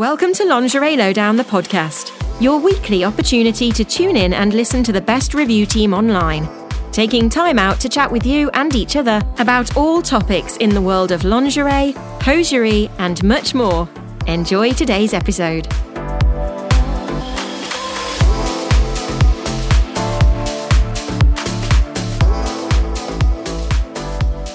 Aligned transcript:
Welcome 0.00 0.32
to 0.32 0.46
Lingerie 0.46 0.96
Lowdown, 0.96 1.36
the 1.36 1.44
podcast, 1.44 2.10
your 2.40 2.58
weekly 2.58 3.04
opportunity 3.04 3.70
to 3.70 3.84
tune 3.84 4.16
in 4.16 4.32
and 4.32 4.54
listen 4.54 4.82
to 4.84 4.92
the 4.92 5.00
best 5.02 5.34
review 5.34 5.66
team 5.66 5.92
online, 5.92 6.48
taking 6.90 7.28
time 7.28 7.58
out 7.58 7.78
to 7.80 7.88
chat 7.90 8.10
with 8.10 8.24
you 8.24 8.48
and 8.54 8.74
each 8.74 8.96
other 8.96 9.20
about 9.38 9.76
all 9.76 10.00
topics 10.00 10.56
in 10.56 10.70
the 10.70 10.80
world 10.80 11.12
of 11.12 11.24
lingerie, 11.24 11.92
hosiery, 12.22 12.88
and 12.96 13.22
much 13.22 13.54
more. 13.54 13.86
Enjoy 14.26 14.72
today's 14.72 15.12
episode. 15.12 15.66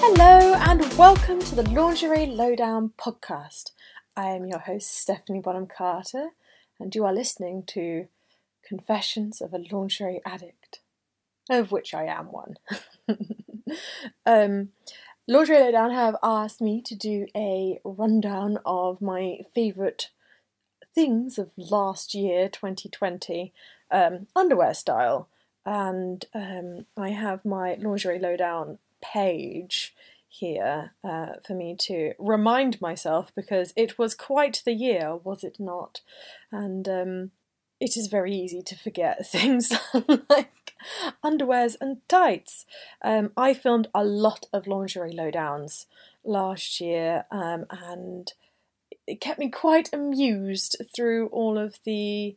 Hello, 0.02 0.56
and 0.56 0.92
welcome 0.98 1.40
to 1.42 1.54
the 1.54 1.70
Lingerie 1.70 2.26
Lowdown 2.26 2.94
podcast. 2.98 3.74
I 4.18 4.28
am 4.28 4.46
your 4.46 4.60
host, 4.60 4.98
Stephanie 4.98 5.42
Bonham 5.42 5.68
Carter, 5.68 6.30
and 6.80 6.96
you 6.96 7.04
are 7.04 7.14
listening 7.14 7.64
to 7.68 8.08
Confessions 8.66 9.42
of 9.42 9.54
a 9.54 9.58
Lingerie 9.58 10.22
Addict, 10.26 10.80
of 11.50 11.74
which 11.74 11.94
I 11.94 12.06
am 12.06 12.32
one. 12.32 12.56
um, 14.26 14.70
Lingerie 15.28 15.60
Lowdown 15.60 15.92
have 15.92 16.16
asked 16.24 16.62
me 16.62 16.82
to 16.84 16.96
do 16.96 17.28
a 17.36 17.80
rundown 17.84 18.58
of 18.66 19.02
my 19.02 19.40
favourite 19.54 20.12
things 20.94 21.38
of 21.38 21.52
last 21.58 22.14
year, 22.14 22.48
2020, 22.48 23.52
um, 23.92 24.28
underwear 24.34 24.74
style. 24.74 25.28
And 25.66 26.24
um, 26.34 26.86
I 26.96 27.10
have 27.10 27.44
my 27.44 27.76
Lingerie 27.76 28.20
Lowdown 28.20 28.80
page 29.02 29.94
here 30.40 30.92
uh, 31.04 31.34
for 31.46 31.54
me 31.54 31.76
to 31.80 32.14
remind 32.20 32.82
myself 32.82 33.32
because 33.36 33.74
it 33.76 33.98
was 33.98 34.16
quite 34.16 34.62
the 34.66 34.74
year, 34.74 35.16
was 35.16 35.44
it 35.44 35.58
not? 35.60 36.02
And 36.52 36.88
um, 36.88 37.32
it 37.80 37.98
is 37.98 38.08
very 38.08 38.34
easy 38.34 38.62
to 38.64 38.76
forget 38.76 39.26
things 39.32 39.74
like 40.30 40.74
underwears 41.24 41.76
and 41.80 41.98
tights. 42.08 42.66
Um, 43.04 43.32
I 43.38 43.54
filmed 43.54 43.88
a 43.94 44.04
lot 44.04 44.46
of 44.54 44.68
lingerie 44.68 45.14
lowdowns 45.14 45.86
last 46.24 46.80
year 46.82 47.26
um, 47.32 47.66
and 47.70 48.32
it 49.08 49.22
kept 49.22 49.40
me 49.40 49.50
quite 49.50 49.94
amused 49.94 50.78
through 50.96 51.28
all 51.28 51.58
of 51.58 51.80
the 51.86 52.36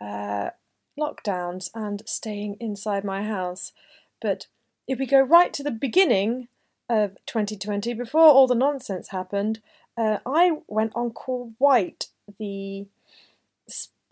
uh, 0.00 0.50
lockdowns 0.98 1.70
and 1.74 2.02
staying 2.06 2.56
inside 2.60 3.04
my 3.04 3.22
house. 3.22 3.72
But 4.20 4.46
if 4.86 4.98
we 4.98 5.06
go 5.06 5.20
right 5.20 5.52
to 5.54 5.62
the 5.62 5.70
beginning, 5.70 6.48
of 6.88 7.16
2020, 7.26 7.94
before 7.94 8.22
all 8.22 8.46
the 8.46 8.54
nonsense 8.54 9.08
happened, 9.08 9.60
uh, 9.96 10.18
I 10.24 10.58
went 10.66 10.92
on 10.94 11.10
call 11.10 11.52
White, 11.58 12.06
the 12.38 12.86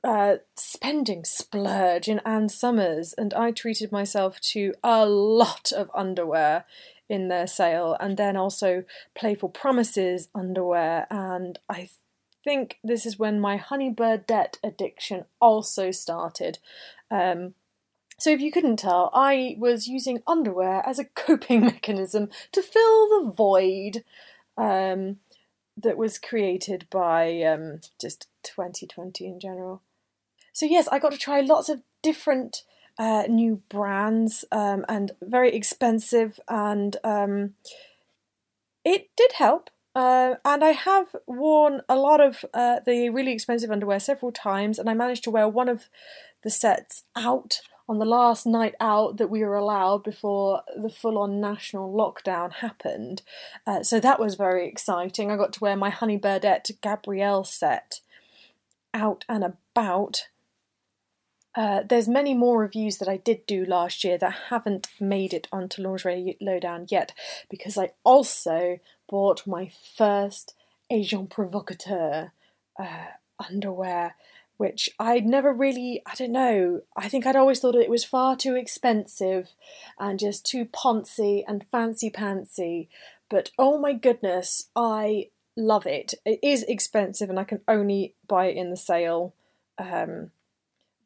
uh, 0.02 0.36
spending 0.56 1.24
splurge 1.24 2.08
in 2.08 2.20
Ann 2.20 2.48
Summers, 2.48 3.12
and 3.12 3.34
I 3.34 3.50
treated 3.50 3.92
myself 3.92 4.40
to 4.40 4.74
a 4.82 5.06
lot 5.06 5.72
of 5.72 5.90
underwear 5.94 6.64
in 7.08 7.28
their 7.28 7.46
sale, 7.46 7.96
and 8.00 8.16
then 8.16 8.36
also 8.36 8.84
Playful 9.14 9.50
Promises 9.50 10.28
underwear, 10.34 11.06
and 11.10 11.58
I 11.68 11.90
think 12.44 12.78
this 12.82 13.04
is 13.04 13.18
when 13.18 13.40
my 13.40 13.56
Honey 13.56 13.92
Birdette 13.92 14.56
addiction 14.62 15.24
also 15.40 15.90
started. 15.90 16.58
Um, 17.10 17.54
so, 18.20 18.30
if 18.30 18.40
you 18.40 18.52
couldn't 18.52 18.76
tell, 18.76 19.10
I 19.14 19.56
was 19.58 19.88
using 19.88 20.22
underwear 20.26 20.86
as 20.86 20.98
a 20.98 21.06
coping 21.06 21.60
mechanism 21.64 22.28
to 22.52 22.62
fill 22.62 23.08
the 23.08 23.32
void 23.34 24.04
um, 24.58 25.16
that 25.74 25.96
was 25.96 26.18
created 26.18 26.86
by 26.90 27.40
um, 27.42 27.80
just 27.98 28.28
2020 28.42 29.26
in 29.26 29.40
general. 29.40 29.80
So, 30.52 30.66
yes, 30.66 30.86
I 30.88 30.98
got 30.98 31.12
to 31.12 31.18
try 31.18 31.40
lots 31.40 31.70
of 31.70 31.80
different 32.02 32.64
uh, 32.98 33.22
new 33.26 33.62
brands 33.70 34.44
um, 34.52 34.84
and 34.86 35.12
very 35.22 35.54
expensive, 35.54 36.38
and 36.46 36.98
um, 37.02 37.54
it 38.84 39.08
did 39.16 39.32
help. 39.32 39.70
Uh, 39.94 40.34
and 40.44 40.62
I 40.62 40.72
have 40.72 41.16
worn 41.26 41.80
a 41.88 41.96
lot 41.96 42.20
of 42.20 42.44
uh, 42.52 42.80
the 42.84 43.08
really 43.08 43.32
expensive 43.32 43.70
underwear 43.70 43.98
several 43.98 44.30
times, 44.30 44.78
and 44.78 44.90
I 44.90 44.94
managed 44.94 45.24
to 45.24 45.30
wear 45.30 45.48
one 45.48 45.70
of 45.70 45.88
the 46.42 46.50
sets 46.50 47.04
out 47.16 47.60
on 47.90 47.98
the 47.98 48.04
last 48.04 48.46
night 48.46 48.76
out 48.78 49.16
that 49.16 49.30
we 49.30 49.42
were 49.42 49.56
allowed 49.56 50.04
before 50.04 50.62
the 50.80 50.88
full 50.88 51.18
on 51.18 51.40
national 51.40 51.92
lockdown 51.92 52.52
happened. 52.52 53.20
Uh, 53.66 53.82
so 53.82 53.98
that 53.98 54.20
was 54.20 54.36
very 54.36 54.68
exciting. 54.68 55.28
I 55.28 55.36
got 55.36 55.52
to 55.54 55.60
wear 55.60 55.74
my 55.74 55.90
Honey 55.90 56.16
Birdette 56.16 56.70
Gabrielle 56.82 57.42
set 57.42 58.00
out 58.94 59.24
and 59.28 59.42
about. 59.42 60.28
Uh, 61.56 61.82
there's 61.82 62.06
many 62.06 62.32
more 62.32 62.60
reviews 62.60 62.98
that 62.98 63.08
I 63.08 63.16
did 63.16 63.44
do 63.44 63.64
last 63.64 64.04
year 64.04 64.16
that 64.18 64.34
haven't 64.50 64.86
made 65.00 65.34
it 65.34 65.48
onto 65.50 65.82
Lingerie 65.82 66.36
Lowdown 66.40 66.86
yet 66.90 67.12
because 67.50 67.76
I 67.76 67.90
also 68.04 68.78
bought 69.08 69.48
my 69.48 69.68
first 69.96 70.54
Agent 70.90 71.30
Provocateur 71.30 72.30
uh, 72.78 73.06
underwear 73.48 74.14
which 74.60 74.90
I'd 74.98 75.24
never 75.24 75.54
really, 75.54 76.02
I 76.04 76.14
don't 76.14 76.32
know, 76.32 76.82
I 76.94 77.08
think 77.08 77.24
I'd 77.24 77.34
always 77.34 77.60
thought 77.60 77.74
it 77.74 77.88
was 77.88 78.04
far 78.04 78.36
too 78.36 78.56
expensive 78.56 79.54
and 79.98 80.18
just 80.18 80.44
too 80.44 80.66
poncy 80.66 81.42
and 81.48 81.64
fancy 81.72 82.10
pantsy. 82.10 82.88
But 83.30 83.52
oh 83.58 83.78
my 83.78 83.94
goodness, 83.94 84.68
I 84.76 85.30
love 85.56 85.86
it. 85.86 86.12
It 86.26 86.40
is 86.42 86.62
expensive 86.64 87.30
and 87.30 87.40
I 87.40 87.44
can 87.44 87.62
only 87.66 88.16
buy 88.28 88.48
it 88.48 88.58
in 88.58 88.68
the 88.68 88.76
sale. 88.76 89.32
Um, 89.78 90.30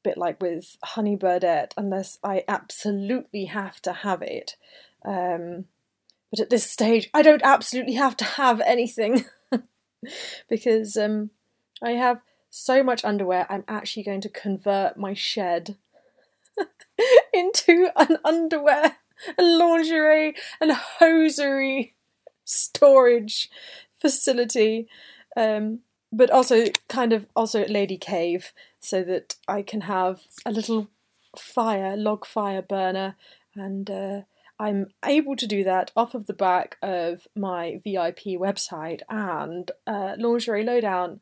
bit 0.02 0.18
like 0.18 0.42
with 0.42 0.76
Honey 0.82 1.16
Birdette, 1.16 1.74
unless 1.76 2.18
I 2.24 2.42
absolutely 2.48 3.44
have 3.44 3.80
to 3.82 3.92
have 3.92 4.20
it. 4.20 4.56
Um, 5.04 5.66
but 6.32 6.40
at 6.40 6.50
this 6.50 6.68
stage, 6.68 7.08
I 7.14 7.22
don't 7.22 7.42
absolutely 7.44 7.94
have 7.94 8.16
to 8.16 8.24
have 8.24 8.60
anything 8.62 9.26
because 10.48 10.96
um, 10.96 11.30
I 11.80 11.92
have 11.92 12.20
so 12.56 12.84
much 12.84 13.04
underwear, 13.04 13.46
I'm 13.50 13.64
actually 13.66 14.04
going 14.04 14.20
to 14.20 14.28
convert 14.28 14.96
my 14.96 15.12
shed 15.12 15.76
into 17.34 17.88
an 17.96 18.18
underwear 18.24 18.96
and 19.36 19.58
lingerie 19.58 20.36
and 20.60 20.70
hosiery 20.70 21.96
storage 22.44 23.50
facility. 24.00 24.88
Um, 25.36 25.80
but 26.12 26.30
also 26.30 26.66
kind 26.88 27.12
of 27.12 27.26
also 27.34 27.60
at 27.60 27.70
lady 27.70 27.96
cave 27.96 28.52
so 28.78 29.02
that 29.02 29.34
I 29.48 29.62
can 29.62 29.80
have 29.80 30.20
a 30.46 30.52
little 30.52 30.86
fire, 31.36 31.96
log 31.96 32.24
fire 32.24 32.62
burner 32.62 33.16
and 33.56 33.90
uh, 33.90 34.20
I'm 34.58 34.88
able 35.04 35.34
to 35.36 35.46
do 35.46 35.64
that 35.64 35.90
off 35.96 36.14
of 36.14 36.26
the 36.26 36.32
back 36.32 36.76
of 36.80 37.26
my 37.34 37.80
VIP 37.82 38.38
website 38.38 39.02
and 39.08 39.70
uh, 39.86 40.14
Lingerie 40.16 40.64
Lowdown, 40.64 41.20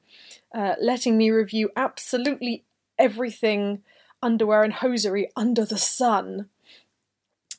uh, 0.55 0.75
letting 0.81 1.17
me 1.17 1.31
review 1.31 1.71
absolutely 1.75 2.65
everything 2.99 3.83
underwear 4.23 4.63
and 4.63 4.75
hosiery 4.75 5.31
under 5.35 5.65
the 5.65 5.79
sun. 5.79 6.49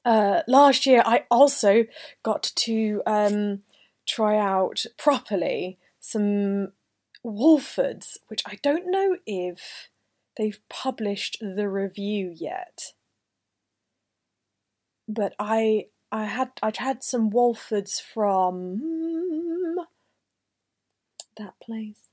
Uh, 0.05 0.41
last 0.47 0.85
year, 0.85 1.01
I 1.05 1.25
also 1.31 1.85
got 2.21 2.43
to 2.55 3.01
um, 3.07 3.63
try 4.07 4.37
out 4.37 4.85
properly 4.97 5.79
some 5.99 6.73
Wolfords, 7.25 8.17
which 8.27 8.43
I 8.45 8.59
don't 8.61 8.91
know 8.91 9.17
if 9.25 9.89
they've 10.37 10.59
published 10.69 11.37
the 11.41 11.69
review 11.69 12.33
yet 12.35 12.93
but 15.07 15.33
I 15.39 15.87
I 16.11 16.25
had 16.25 16.51
I'd 16.61 16.77
had 16.77 17.03
some 17.03 17.31
Wolfords 17.31 18.01
from 18.01 19.77
that 21.37 21.53
place. 21.61 22.09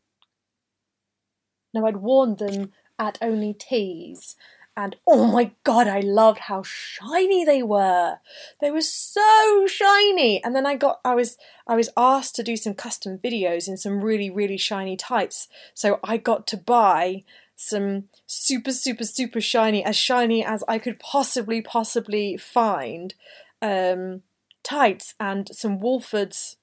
Now 1.74 1.86
I'd 1.86 1.98
worn 1.98 2.36
them 2.36 2.72
at 2.98 3.20
OnlyTease, 3.20 4.34
and 4.76 4.96
oh 5.06 5.26
my 5.26 5.52
god, 5.64 5.86
I 5.86 6.00
loved 6.00 6.40
how 6.40 6.62
shiny 6.62 7.44
they 7.44 7.62
were. 7.62 8.18
They 8.60 8.70
were 8.70 8.80
so 8.80 9.66
shiny. 9.66 10.42
And 10.42 10.56
then 10.56 10.66
I 10.66 10.76
got 10.76 11.00
I 11.04 11.14
was 11.14 11.36
I 11.66 11.76
was 11.76 11.90
asked 11.96 12.36
to 12.36 12.42
do 12.42 12.56
some 12.56 12.74
custom 12.74 13.18
videos 13.18 13.68
in 13.68 13.76
some 13.76 14.00
really 14.00 14.30
really 14.30 14.56
shiny 14.56 14.96
tights, 14.96 15.48
so 15.74 16.00
I 16.02 16.16
got 16.16 16.46
to 16.48 16.56
buy 16.56 17.24
some 17.60 18.04
super, 18.26 18.72
super, 18.72 19.04
super 19.04 19.40
shiny, 19.40 19.84
as 19.84 19.94
shiny 19.94 20.42
as 20.42 20.64
I 20.66 20.78
could 20.78 20.98
possibly, 20.98 21.60
possibly 21.60 22.38
find, 22.38 23.12
um, 23.60 24.22
tights 24.62 25.14
and 25.20 25.54
some 25.54 25.78
Wolfords 25.78 26.56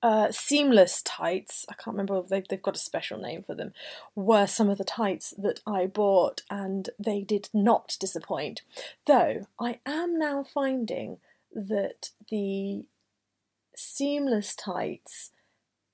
uh, 0.00 0.30
seamless 0.30 1.02
tights. 1.02 1.66
I 1.68 1.74
can't 1.74 1.96
remember 1.96 2.22
they've 2.22 2.46
they've 2.46 2.62
got 2.62 2.76
a 2.76 2.80
special 2.80 3.18
name 3.18 3.42
for 3.42 3.56
them. 3.56 3.72
Were 4.14 4.46
some 4.46 4.70
of 4.70 4.78
the 4.78 4.84
tights 4.84 5.34
that 5.36 5.60
I 5.66 5.86
bought, 5.86 6.42
and 6.48 6.90
they 6.96 7.22
did 7.22 7.48
not 7.52 7.96
disappoint. 7.98 8.62
Though 9.06 9.46
I 9.58 9.80
am 9.84 10.16
now 10.16 10.44
finding 10.44 11.18
that 11.52 12.10
the 12.30 12.84
seamless 13.74 14.54
tights 14.54 15.32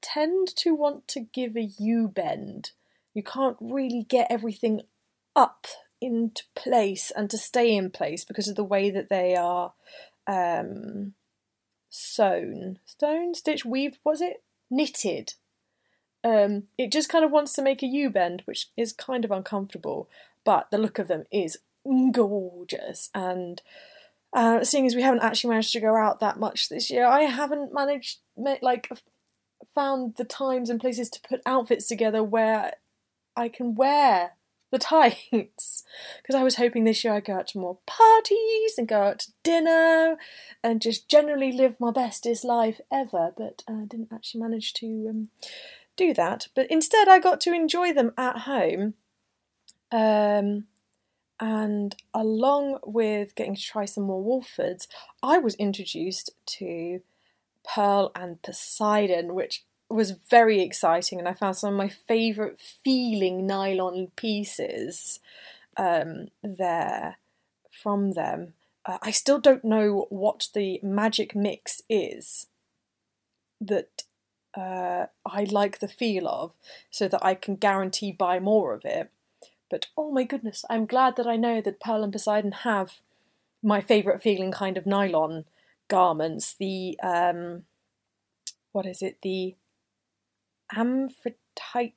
tend 0.02 0.48
to 0.56 0.74
want 0.74 1.08
to 1.08 1.20
give 1.20 1.56
a 1.56 1.70
U 1.78 2.08
bend. 2.08 2.72
You 3.14 3.22
can't 3.22 3.56
really 3.60 4.04
get 4.08 4.26
everything 4.30 4.82
up 5.34 5.66
into 6.00 6.42
place 6.54 7.10
and 7.16 7.30
to 7.30 7.38
stay 7.38 7.74
in 7.74 7.90
place 7.90 8.24
because 8.24 8.48
of 8.48 8.56
the 8.56 8.64
way 8.64 8.90
that 8.90 9.08
they 9.08 9.34
are 9.34 9.72
um, 10.26 11.14
sewn, 11.88 12.78
sewn, 12.84 13.34
stitch, 13.34 13.64
weaved. 13.64 13.98
Was 14.04 14.20
it 14.20 14.42
knitted? 14.70 15.34
Um, 16.22 16.64
it 16.78 16.90
just 16.90 17.08
kind 17.08 17.24
of 17.24 17.30
wants 17.30 17.52
to 17.54 17.62
make 17.62 17.82
a 17.82 17.86
U 17.86 18.10
bend, 18.10 18.42
which 18.46 18.68
is 18.76 18.92
kind 18.92 19.24
of 19.24 19.30
uncomfortable. 19.30 20.08
But 20.44 20.70
the 20.70 20.78
look 20.78 20.98
of 20.98 21.08
them 21.08 21.24
is 21.30 21.58
gorgeous, 22.12 23.10
and 23.14 23.62
uh, 24.32 24.64
seeing 24.64 24.86
as 24.86 24.94
we 24.94 25.02
haven't 25.02 25.22
actually 25.22 25.50
managed 25.50 25.72
to 25.72 25.80
go 25.80 25.94
out 25.94 26.20
that 26.20 26.38
much 26.38 26.68
this 26.68 26.90
year, 26.90 27.06
I 27.06 27.22
haven't 27.22 27.72
managed 27.72 28.18
like 28.36 28.90
found 29.74 30.16
the 30.16 30.24
times 30.24 30.70
and 30.70 30.80
places 30.80 31.08
to 31.10 31.20
put 31.26 31.40
outfits 31.46 31.86
together 31.86 32.22
where 32.22 32.74
I 33.36 33.48
can 33.48 33.74
wear 33.74 34.32
the 34.70 34.78
tights 34.78 35.84
because 36.22 36.34
I 36.34 36.42
was 36.42 36.56
hoping 36.56 36.84
this 36.84 37.04
year 37.04 37.14
I'd 37.14 37.24
go 37.24 37.34
out 37.36 37.48
to 37.48 37.58
more 37.58 37.78
parties 37.86 38.76
and 38.76 38.88
go 38.88 39.02
out 39.02 39.20
to 39.20 39.32
dinner 39.42 40.16
and 40.62 40.82
just 40.82 41.08
generally 41.08 41.52
live 41.52 41.78
my 41.78 41.90
bestest 41.90 42.44
life 42.44 42.80
ever, 42.92 43.32
but 43.36 43.62
I 43.68 43.72
uh, 43.72 43.84
didn't 43.86 44.12
actually 44.12 44.40
manage 44.40 44.74
to 44.74 45.06
um, 45.08 45.28
do 45.96 46.12
that. 46.14 46.48
But 46.54 46.70
instead, 46.70 47.08
I 47.08 47.18
got 47.18 47.40
to 47.42 47.52
enjoy 47.52 47.92
them 47.92 48.12
at 48.18 48.38
home. 48.38 48.94
Um, 49.92 50.64
and 51.38 51.94
along 52.12 52.78
with 52.84 53.34
getting 53.34 53.54
to 53.54 53.62
try 53.62 53.84
some 53.84 54.04
more 54.04 54.22
Wolfords, 54.22 54.86
I 55.22 55.38
was 55.38 55.54
introduced 55.56 56.30
to 56.46 57.00
Pearl 57.64 58.12
and 58.14 58.40
Poseidon, 58.42 59.34
which 59.34 59.64
was 59.88 60.12
very 60.12 60.60
exciting, 60.60 61.18
and 61.18 61.28
I 61.28 61.34
found 61.34 61.56
some 61.56 61.74
of 61.74 61.78
my 61.78 61.88
favourite 61.88 62.58
feeling 62.58 63.46
nylon 63.46 64.08
pieces 64.16 65.20
um, 65.76 66.28
there 66.42 67.18
from 67.70 68.12
them. 68.12 68.54
Uh, 68.86 68.98
I 69.02 69.10
still 69.10 69.38
don't 69.38 69.64
know 69.64 70.06
what 70.10 70.48
the 70.54 70.80
magic 70.82 71.34
mix 71.34 71.82
is 71.88 72.46
that 73.60 74.04
uh, 74.56 75.06
I 75.24 75.44
like 75.44 75.78
the 75.78 75.88
feel 75.88 76.28
of, 76.28 76.52
so 76.90 77.08
that 77.08 77.24
I 77.24 77.34
can 77.34 77.56
guarantee 77.56 78.12
buy 78.12 78.40
more 78.40 78.74
of 78.74 78.84
it. 78.84 79.10
But 79.70 79.86
oh 79.96 80.10
my 80.12 80.24
goodness, 80.24 80.64
I'm 80.70 80.86
glad 80.86 81.16
that 81.16 81.26
I 81.26 81.36
know 81.36 81.60
that 81.60 81.80
Pearl 81.80 82.04
and 82.04 82.12
Poseidon 82.12 82.52
have 82.52 83.00
my 83.62 83.80
favourite 83.80 84.22
feeling 84.22 84.52
kind 84.52 84.76
of 84.76 84.86
nylon 84.86 85.46
garments. 85.88 86.54
The 86.54 86.98
um, 87.02 87.64
what 88.72 88.86
is 88.86 89.02
it? 89.02 89.18
The 89.22 89.54
Amphitrite 90.74 91.94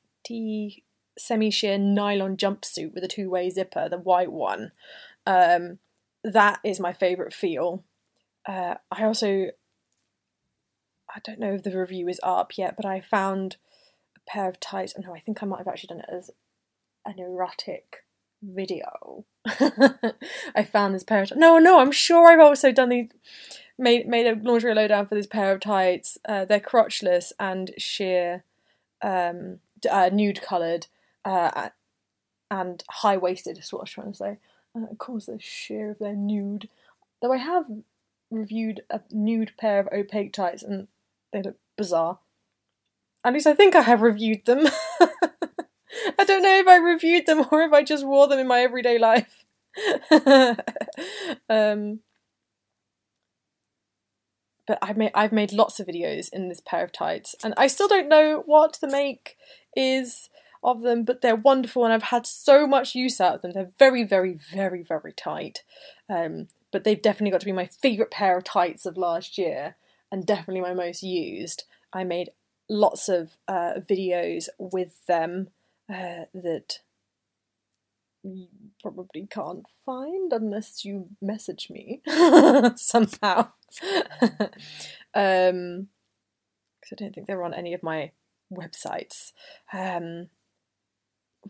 semi-sheer 1.17 1.77
nylon 1.77 2.37
jumpsuit 2.37 2.93
with 2.93 3.03
a 3.03 3.07
two-way 3.07 3.49
zipper, 3.49 3.89
the 3.89 3.97
white 3.97 4.31
one. 4.31 4.71
Um, 5.25 5.79
that 6.23 6.59
is 6.63 6.79
my 6.79 6.93
favourite 6.93 7.33
feel. 7.33 7.83
Uh, 8.47 8.75
I 8.91 9.03
also, 9.03 9.47
I 11.13 11.19
don't 11.23 11.39
know 11.39 11.53
if 11.53 11.63
the 11.63 11.77
review 11.77 12.07
is 12.07 12.19
up 12.23 12.57
yet, 12.57 12.75
but 12.75 12.85
I 12.85 13.01
found 13.01 13.57
a 14.15 14.19
pair 14.29 14.47
of 14.49 14.59
tights. 14.59 14.93
No, 14.97 15.13
I 15.13 15.19
think 15.19 15.41
I 15.41 15.45
might 15.45 15.59
have 15.59 15.67
actually 15.67 15.87
done 15.87 16.03
it 16.07 16.13
as 16.15 16.31
an 17.05 17.19
erotic 17.19 18.03
video. 18.41 19.25
I 19.45 20.63
found 20.63 20.93
this 20.93 21.03
pair 21.03 21.23
of 21.23 21.35
no, 21.35 21.57
no. 21.57 21.79
I'm 21.79 21.91
sure 21.91 22.31
I've 22.31 22.39
also 22.39 22.71
done 22.71 22.89
these. 22.89 23.09
Made 23.79 24.07
made 24.07 24.25
a 24.25 24.35
lingerie 24.35 24.73
lowdown 24.73 25.05
for 25.05 25.13
this 25.13 25.27
pair 25.27 25.51
of 25.51 25.59
tights. 25.59 26.17
Uh, 26.27 26.45
they're 26.45 26.59
crotchless 26.59 27.31
and 27.39 27.71
sheer 27.77 28.43
um, 29.01 29.59
uh, 29.89 30.09
nude 30.11 30.41
coloured 30.41 30.87
uh, 31.25 31.69
and 32.49 32.83
high 32.89 33.17
waisted, 33.17 33.57
is 33.57 33.71
what 33.71 33.79
I 33.79 33.83
was 33.83 33.91
trying 33.91 34.11
to 34.11 34.17
say. 34.17 34.37
And 34.73 34.87
of 34.89 34.97
course, 34.97 35.25
the 35.25 35.39
sheer 35.39 35.91
of 35.91 35.99
their 35.99 36.15
nude. 36.15 36.69
Though 37.21 37.33
I 37.33 37.37
have 37.37 37.65
reviewed 38.29 38.81
a 38.89 39.01
nude 39.11 39.53
pair 39.57 39.79
of 39.79 39.87
opaque 39.91 40.33
tights 40.33 40.63
and 40.63 40.87
they 41.31 41.41
look 41.41 41.57
bizarre. 41.77 42.19
At 43.23 43.33
least 43.33 43.47
I 43.47 43.53
think 43.53 43.75
I 43.75 43.81
have 43.81 44.01
reviewed 44.01 44.45
them. 44.45 44.67
I 44.99 46.23
don't 46.25 46.43
know 46.43 46.59
if 46.59 46.67
I 46.67 46.77
reviewed 46.77 47.25
them 47.25 47.45
or 47.51 47.61
if 47.61 47.73
I 47.73 47.83
just 47.83 48.05
wore 48.05 48.27
them 48.27 48.39
in 48.39 48.47
my 48.47 48.59
everyday 48.59 48.97
life. 48.97 49.45
um, 51.49 51.99
but 54.67 54.77
I've 54.81 54.97
made 54.97 55.11
I've 55.15 55.31
made 55.31 55.53
lots 55.53 55.79
of 55.79 55.87
videos 55.87 56.29
in 56.31 56.49
this 56.49 56.61
pair 56.61 56.83
of 56.83 56.91
tights, 56.91 57.35
and 57.43 57.53
I 57.57 57.67
still 57.67 57.87
don't 57.87 58.09
know 58.09 58.43
what 58.45 58.77
the 58.79 58.87
make 58.87 59.37
is 59.75 60.29
of 60.63 60.81
them, 60.81 61.03
but 61.03 61.21
they're 61.21 61.35
wonderful, 61.35 61.85
and 61.85 61.93
I've 61.93 62.03
had 62.03 62.27
so 62.27 62.67
much 62.67 62.93
use 62.93 63.21
out 63.21 63.35
of 63.35 63.41
them. 63.41 63.51
They're 63.53 63.71
very, 63.79 64.03
very, 64.03 64.33
very, 64.33 64.83
very 64.83 65.13
tight, 65.13 65.63
um, 66.09 66.49
but 66.71 66.83
they've 66.83 67.01
definitely 67.01 67.31
got 67.31 67.39
to 67.39 67.45
be 67.45 67.51
my 67.51 67.67
favourite 67.67 68.11
pair 68.11 68.37
of 68.37 68.43
tights 68.43 68.85
of 68.85 68.97
last 68.97 69.37
year, 69.37 69.75
and 70.11 70.25
definitely 70.25 70.61
my 70.61 70.73
most 70.73 71.01
used. 71.01 71.63
I 71.93 72.03
made 72.03 72.31
lots 72.69 73.07
of 73.07 73.37
uh, 73.47 73.75
videos 73.89 74.49
with 74.59 75.05
them 75.05 75.49
uh, 75.89 76.25
that 76.33 76.79
probably 78.95 79.27
can't 79.29 79.65
find 79.85 80.31
unless 80.31 80.85
you 80.85 81.09
message 81.21 81.69
me 81.69 82.01
somehow. 82.77 83.49
um, 85.13 85.87
because 86.79 86.93
I 86.93 86.95
don't 86.95 87.13
think 87.13 87.27
they're 87.27 87.43
on 87.43 87.53
any 87.53 87.73
of 87.73 87.83
my 87.83 88.11
websites. 88.53 89.33
Um, 89.73 90.29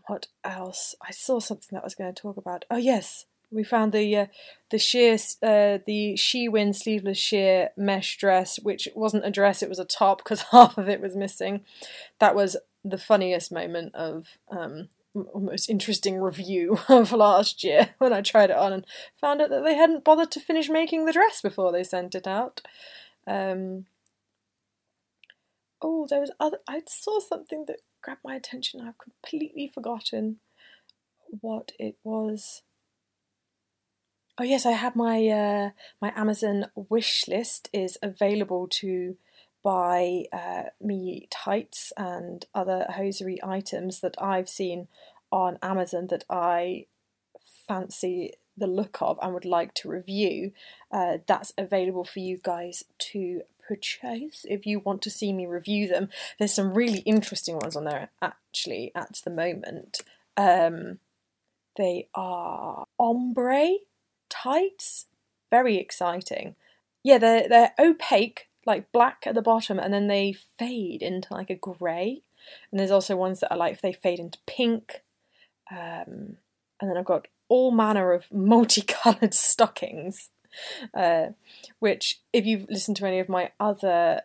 what 0.06 0.26
else? 0.42 0.96
I 1.00 1.12
saw 1.12 1.38
something 1.38 1.68
that 1.72 1.82
I 1.82 1.86
was 1.86 1.94
going 1.94 2.12
to 2.12 2.20
talk 2.20 2.36
about. 2.36 2.64
Oh 2.72 2.76
yes, 2.76 3.26
we 3.52 3.62
found 3.62 3.92
the 3.92 4.16
uh, 4.16 4.26
the 4.70 4.78
sheer 4.78 5.14
uh, 5.14 5.78
the 5.86 6.14
Shein 6.14 6.74
sleeveless 6.74 7.18
sheer 7.18 7.70
mesh 7.76 8.16
dress, 8.16 8.58
which 8.58 8.88
wasn't 8.96 9.26
a 9.26 9.30
dress; 9.30 9.62
it 9.62 9.68
was 9.68 9.78
a 9.78 9.84
top 9.84 10.18
because 10.18 10.42
half 10.50 10.76
of 10.76 10.88
it 10.88 11.00
was 11.00 11.14
missing. 11.14 11.60
That 12.18 12.34
was 12.34 12.56
the 12.84 12.98
funniest 12.98 13.52
moment 13.52 13.94
of 13.94 14.26
um, 14.50 14.88
most 15.34 15.68
interesting 15.68 16.20
review 16.20 16.78
of 16.88 17.12
last 17.12 17.64
year 17.64 17.90
when 17.98 18.12
I 18.12 18.20
tried 18.20 18.50
it 18.50 18.56
on 18.56 18.72
and 18.72 18.86
found 19.20 19.40
out 19.40 19.50
that 19.50 19.64
they 19.64 19.74
hadn't 19.74 20.04
bothered 20.04 20.30
to 20.32 20.40
finish 20.40 20.68
making 20.68 21.04
the 21.04 21.12
dress 21.12 21.40
before 21.40 21.72
they 21.72 21.84
sent 21.84 22.14
it 22.14 22.26
out. 22.26 22.60
Um, 23.26 23.86
oh, 25.82 26.06
there 26.08 26.20
was 26.20 26.32
other. 26.40 26.58
I 26.68 26.82
saw 26.88 27.20
something 27.20 27.64
that 27.66 27.80
grabbed 28.02 28.24
my 28.24 28.34
attention. 28.34 28.80
I've 28.80 28.98
completely 28.98 29.70
forgotten 29.72 30.40
what 31.28 31.72
it 31.78 31.96
was. 32.04 32.62
Oh 34.40 34.44
yes, 34.44 34.64
I 34.64 34.72
have 34.72 34.94
my 34.94 35.26
uh, 35.26 35.70
my 36.00 36.12
Amazon 36.14 36.66
wish 36.74 37.26
list 37.26 37.68
is 37.72 37.98
available 38.02 38.68
to 38.68 39.16
buy 39.62 40.24
uh, 40.32 40.64
me 40.80 41.28
tights 41.30 41.92
and 41.96 42.46
other 42.54 42.86
hosiery 42.90 43.38
items 43.42 44.00
that 44.00 44.20
I've 44.20 44.48
seen 44.48 44.88
on 45.30 45.58
Amazon 45.62 46.06
that 46.08 46.24
I 46.30 46.86
fancy 47.66 48.34
the 48.56 48.66
look 48.66 48.98
of 49.00 49.18
and 49.22 49.34
would 49.34 49.44
like 49.44 49.74
to 49.74 49.88
review. 49.88 50.52
Uh, 50.90 51.18
that's 51.26 51.52
available 51.56 52.04
for 52.04 52.18
you 52.18 52.38
guys 52.42 52.84
to 52.98 53.42
purchase 53.66 54.46
if 54.48 54.66
you 54.66 54.80
want 54.80 55.02
to 55.02 55.10
see 55.10 55.32
me 55.32 55.46
review 55.46 55.86
them. 55.86 56.08
There's 56.38 56.54
some 56.54 56.74
really 56.74 57.00
interesting 57.00 57.56
ones 57.56 57.76
on 57.76 57.84
there 57.84 58.10
actually 58.22 58.92
at 58.94 59.20
the 59.24 59.30
moment. 59.30 59.98
Um, 60.36 60.98
they 61.76 62.08
are 62.14 62.86
ombre 62.98 63.76
tights, 64.28 65.06
very 65.50 65.76
exciting. 65.76 66.56
Yeah, 67.04 67.18
they're 67.18 67.48
they're 67.48 67.74
opaque 67.78 68.47
like 68.68 68.92
black 68.92 69.24
at 69.26 69.34
the 69.34 69.42
bottom 69.42 69.78
and 69.78 69.92
then 69.92 70.06
they 70.06 70.34
fade 70.58 71.02
into 71.02 71.32
like 71.32 71.50
a 71.50 71.56
grey. 71.56 72.22
And 72.70 72.78
there's 72.78 72.90
also 72.90 73.16
ones 73.16 73.40
that 73.40 73.50
are 73.50 73.56
like 73.56 73.80
they 73.80 73.92
fade 73.92 74.20
into 74.20 74.38
pink. 74.46 75.02
Um, 75.70 76.36
and 76.80 76.88
then 76.88 76.96
I've 76.96 77.04
got 77.04 77.26
all 77.48 77.72
manner 77.72 78.12
of 78.12 78.26
multicolored 78.32 79.34
stockings, 79.34 80.28
uh, 80.94 81.28
which, 81.78 82.20
if 82.32 82.46
you've 82.46 82.66
listened 82.68 82.96
to 82.98 83.06
any 83.06 83.18
of 83.18 83.28
my 83.28 83.50
other 83.58 84.22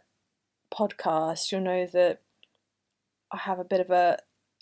podcasts, 0.71 1.51
you'll 1.51 1.61
know 1.61 1.85
that 1.87 2.21
I 3.31 3.37
have 3.37 3.59
a 3.59 3.65
bit 3.65 3.79
of 3.79 3.89
a 3.89 4.19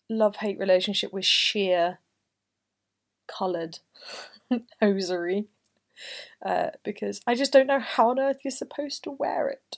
love 0.09 0.37
hate 0.37 0.59
relationship 0.59 1.11
with 1.11 1.25
sheer 1.25 1.99
coloured 3.27 3.79
hosiery 4.81 5.47
uh, 6.45 6.69
because 6.83 7.21
I 7.27 7.35
just 7.35 7.51
don't 7.51 7.67
know 7.67 7.79
how 7.79 8.09
on 8.09 8.19
earth 8.19 8.39
you're 8.43 8.51
supposed 8.51 9.03
to 9.03 9.11
wear 9.11 9.47
it 9.47 9.77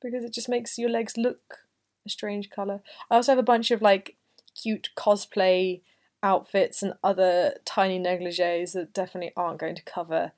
because 0.00 0.24
it 0.24 0.32
just 0.32 0.48
makes 0.48 0.78
your 0.78 0.90
legs 0.90 1.16
look 1.16 1.58
a 2.06 2.10
strange 2.10 2.50
colour. 2.50 2.80
I 3.10 3.16
also 3.16 3.32
have 3.32 3.38
a 3.38 3.42
bunch 3.42 3.70
of 3.70 3.82
like 3.82 4.16
cute 4.60 4.90
cosplay 4.96 5.80
outfits 6.22 6.82
and 6.82 6.94
other 7.02 7.54
tiny 7.64 7.98
negligees 7.98 8.72
that 8.72 8.92
definitely 8.92 9.32
aren't 9.36 9.60
going 9.60 9.74
to 9.74 9.82
cover 9.82 10.32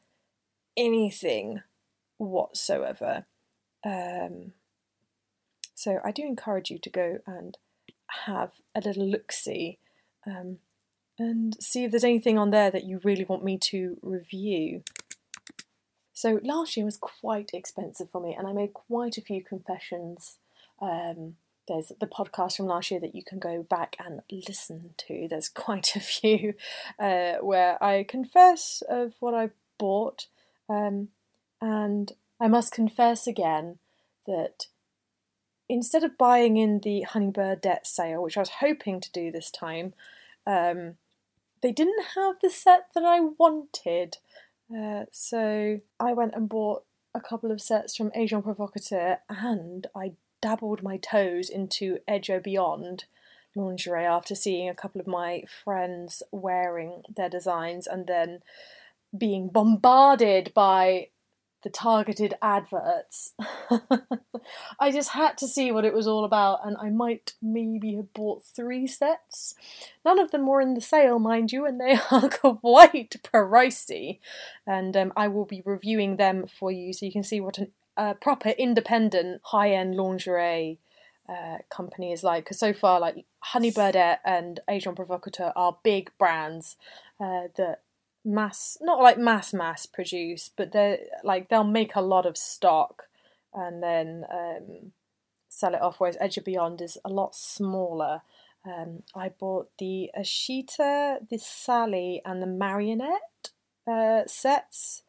anything 0.76 1.62
whatsoever. 2.18 3.26
Um, 3.84 4.52
So 5.74 6.00
I 6.04 6.12
do 6.12 6.22
encourage 6.22 6.70
you 6.70 6.78
to 6.78 6.90
go 6.90 7.18
and 7.26 7.58
have 8.26 8.52
a 8.74 8.80
little 8.80 9.06
look 9.06 9.32
see 9.32 9.78
um, 10.26 10.58
and 11.18 11.56
see 11.60 11.84
if 11.84 11.90
there's 11.90 12.04
anything 12.04 12.38
on 12.38 12.50
there 12.50 12.70
that 12.70 12.84
you 12.84 13.00
really 13.04 13.24
want 13.24 13.44
me 13.44 13.58
to 13.58 13.98
review. 14.02 14.82
So 16.14 16.40
last 16.44 16.76
year 16.76 16.86
was 16.86 16.96
quite 16.96 17.50
expensive 17.52 18.08
for 18.08 18.20
me, 18.20 18.34
and 18.34 18.46
I 18.46 18.52
made 18.52 18.72
quite 18.72 19.18
a 19.18 19.22
few 19.22 19.42
confessions. 19.42 20.38
Um, 20.80 21.36
there's 21.66 21.92
the 21.98 22.06
podcast 22.06 22.56
from 22.56 22.66
last 22.66 22.90
year 22.90 23.00
that 23.00 23.14
you 23.14 23.22
can 23.24 23.38
go 23.38 23.64
back 23.64 23.96
and 23.98 24.20
listen 24.30 24.94
to. 25.08 25.26
There's 25.28 25.48
quite 25.66 25.96
a 25.96 26.00
few 26.00 26.54
uh, 26.98 27.34
where 27.40 27.82
I 27.82 28.04
confess 28.04 28.82
of 28.88 29.14
what 29.18 29.34
I 29.34 29.50
bought, 29.76 30.28
um, 30.68 31.08
and 31.60 32.12
I 32.40 32.46
must 32.46 32.72
confess 32.72 33.26
again 33.26 33.78
that 34.26 34.66
instead 35.68 36.04
of 36.04 36.16
buying 36.16 36.56
in 36.56 36.80
the 36.80 37.02
Honey 37.02 37.30
Birdette 37.30 37.86
sale, 37.86 38.22
which 38.22 38.36
I 38.36 38.40
was 38.40 38.50
hoping 38.60 39.00
to 39.00 39.12
do 39.12 39.32
this 39.32 39.50
time, 39.50 39.94
um, 40.46 40.94
they 41.62 41.72
didn't 41.72 42.04
have 42.14 42.36
the 42.40 42.50
set 42.50 42.88
that 42.94 43.04
I 43.04 43.20
wanted. 43.20 44.18
Uh, 44.70 45.04
so 45.12 45.80
I 46.00 46.12
went 46.12 46.34
and 46.34 46.48
bought 46.48 46.84
a 47.14 47.20
couple 47.20 47.50
of 47.50 47.60
sets 47.60 47.96
from 47.96 48.10
Agent 48.14 48.44
Provocateur 48.44 49.18
and 49.28 49.86
I 49.94 50.12
dabbled 50.40 50.82
my 50.82 50.96
toes 50.96 51.48
into 51.48 51.98
Edge 52.08 52.30
o' 52.30 52.40
Beyond 52.40 53.04
lingerie 53.56 54.04
after 54.04 54.34
seeing 54.34 54.68
a 54.68 54.74
couple 54.74 55.00
of 55.00 55.06
my 55.06 55.44
friends 55.64 56.22
wearing 56.32 57.02
their 57.14 57.28
designs 57.28 57.86
and 57.86 58.06
then 58.06 58.42
being 59.16 59.48
bombarded 59.48 60.52
by 60.54 61.08
the 61.64 61.70
targeted 61.70 62.34
adverts. 62.40 63.32
I 64.78 64.92
just 64.92 65.10
had 65.10 65.36
to 65.38 65.48
see 65.48 65.72
what 65.72 65.86
it 65.86 65.94
was 65.94 66.06
all 66.06 66.24
about, 66.24 66.60
and 66.64 66.76
I 66.76 66.90
might 66.90 67.32
maybe 67.42 67.96
have 67.96 68.12
bought 68.12 68.44
three 68.44 68.86
sets. 68.86 69.54
None 70.04 70.20
of 70.20 70.30
them 70.30 70.46
were 70.46 70.60
in 70.60 70.74
the 70.74 70.80
sale, 70.80 71.18
mind 71.18 71.50
you, 71.50 71.64
and 71.64 71.80
they 71.80 71.98
are 72.12 72.28
quite 72.28 73.16
pricey. 73.24 74.20
And 74.66 74.96
um, 74.96 75.12
I 75.16 75.26
will 75.28 75.46
be 75.46 75.62
reviewing 75.64 76.16
them 76.16 76.46
for 76.46 76.70
you 76.70 76.92
so 76.92 77.06
you 77.06 77.12
can 77.12 77.24
see 77.24 77.40
what 77.40 77.58
a 77.58 77.68
uh, 77.96 78.14
proper 78.14 78.50
independent 78.50 79.40
high 79.44 79.70
end 79.70 79.96
lingerie. 79.96 80.78
Uh, 81.26 81.56
company 81.70 82.12
is 82.12 82.22
like 82.22 82.44
because 82.44 82.58
so 82.58 82.74
far 82.74 83.00
like 83.00 83.24
Honey 83.38 83.72
Birdette 83.72 84.18
and 84.26 84.60
Agent 84.68 84.96
Provocateur 84.96 85.52
are 85.56 85.78
big 85.82 86.10
brands 86.18 86.76
uh, 87.18 87.48
that 87.56 87.80
mass 88.24 88.78
not 88.80 89.02
like 89.02 89.18
mass 89.18 89.52
mass 89.52 89.84
produce 89.86 90.50
but 90.56 90.72
they're 90.72 90.98
like 91.22 91.48
they'll 91.48 91.64
make 91.64 91.94
a 91.94 92.00
lot 92.00 92.24
of 92.24 92.38
stock 92.38 93.04
and 93.52 93.82
then 93.82 94.24
um, 94.32 94.92
sell 95.48 95.74
it 95.74 95.82
off 95.82 95.96
whereas 95.98 96.16
Edge 96.20 96.38
o' 96.38 96.42
Beyond 96.42 96.80
is 96.80 96.98
a 97.04 97.08
lot 97.08 97.34
smaller. 97.34 98.22
Um, 98.66 99.02
i 99.14 99.28
bought 99.28 99.68
the 99.78 100.10
ashita 100.18 101.28
the 101.28 101.38
sally 101.38 102.22
and 102.24 102.40
the 102.40 102.46
marionette 102.46 103.50
uh, 103.86 104.22
sets 104.26 105.02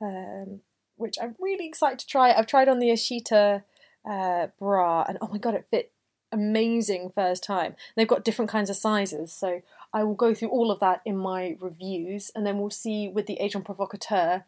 um, 0.00 0.60
which 0.96 1.16
i'm 1.20 1.34
really 1.40 1.66
excited 1.66 1.98
to 1.98 2.06
try. 2.06 2.32
I've 2.32 2.46
tried 2.46 2.68
on 2.68 2.78
the 2.78 2.90
ashita 2.90 3.64
uh, 4.08 4.46
bra 4.60 5.04
and 5.08 5.18
oh 5.20 5.28
my 5.28 5.38
god 5.38 5.54
it 5.54 5.66
fit 5.70 5.92
amazing 6.32 7.10
first 7.12 7.42
time. 7.42 7.74
They've 7.96 8.06
got 8.06 8.24
different 8.24 8.50
kinds 8.50 8.70
of 8.70 8.76
sizes 8.76 9.32
so 9.32 9.62
I 9.92 10.04
will 10.04 10.14
go 10.14 10.34
through 10.34 10.50
all 10.50 10.70
of 10.70 10.80
that 10.80 11.00
in 11.04 11.16
my 11.16 11.56
reviews, 11.60 12.30
and 12.34 12.46
then 12.46 12.58
we'll 12.58 12.70
see 12.70 13.08
with 13.08 13.26
the 13.26 13.40
Agent 13.40 13.64
Provocateur. 13.64 14.44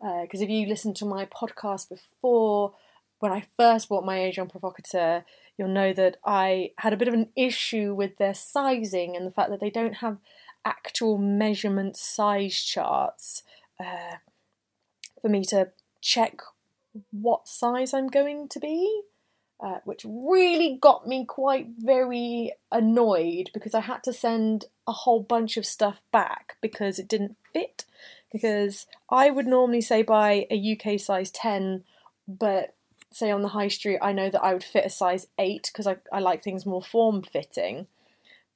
Because 0.00 0.40
uh, 0.40 0.44
if 0.44 0.50
you 0.50 0.66
listen 0.66 0.94
to 0.94 1.06
my 1.06 1.26
podcast 1.26 1.88
before, 1.88 2.74
when 3.18 3.32
I 3.32 3.44
first 3.56 3.88
bought 3.88 4.04
my 4.04 4.20
Agent 4.20 4.50
Provocateur, 4.50 5.24
you'll 5.56 5.68
know 5.68 5.92
that 5.92 6.18
I 6.24 6.72
had 6.78 6.92
a 6.92 6.96
bit 6.96 7.08
of 7.08 7.14
an 7.14 7.30
issue 7.34 7.94
with 7.94 8.18
their 8.18 8.34
sizing 8.34 9.16
and 9.16 9.26
the 9.26 9.30
fact 9.30 9.50
that 9.50 9.60
they 9.60 9.70
don't 9.70 9.96
have 9.96 10.18
actual 10.64 11.16
measurement 11.16 11.96
size 11.96 12.62
charts 12.62 13.42
uh, 13.80 14.16
for 15.20 15.28
me 15.28 15.44
to 15.44 15.70
check 16.00 16.40
what 17.10 17.48
size 17.48 17.94
I'm 17.94 18.08
going 18.08 18.48
to 18.48 18.60
be 18.60 19.02
uh, 19.60 19.78
which 19.84 20.04
really 20.04 20.78
got 20.80 21.06
me 21.06 21.24
quite 21.24 21.68
very 21.78 22.52
annoyed 22.70 23.50
because 23.54 23.74
I 23.74 23.80
had 23.80 24.02
to 24.04 24.12
send 24.12 24.66
a 24.86 24.92
whole 24.92 25.20
bunch 25.20 25.56
of 25.56 25.64
stuff 25.64 26.02
back 26.12 26.56
because 26.60 26.98
it 26.98 27.08
didn't 27.08 27.36
fit. 27.52 27.84
Because 28.32 28.86
I 29.08 29.30
would 29.30 29.46
normally 29.46 29.80
say 29.80 30.02
buy 30.02 30.46
a 30.50 30.76
UK 30.76 31.00
size 31.00 31.30
10, 31.30 31.84
but 32.28 32.74
say 33.10 33.30
on 33.30 33.42
the 33.42 33.48
high 33.48 33.68
street, 33.68 33.98
I 34.02 34.12
know 34.12 34.28
that 34.28 34.42
I 34.42 34.52
would 34.52 34.64
fit 34.64 34.84
a 34.84 34.90
size 34.90 35.26
8 35.38 35.70
because 35.72 35.86
I, 35.86 35.96
I 36.12 36.18
like 36.18 36.42
things 36.42 36.66
more 36.66 36.82
form 36.82 37.22
fitting. 37.22 37.86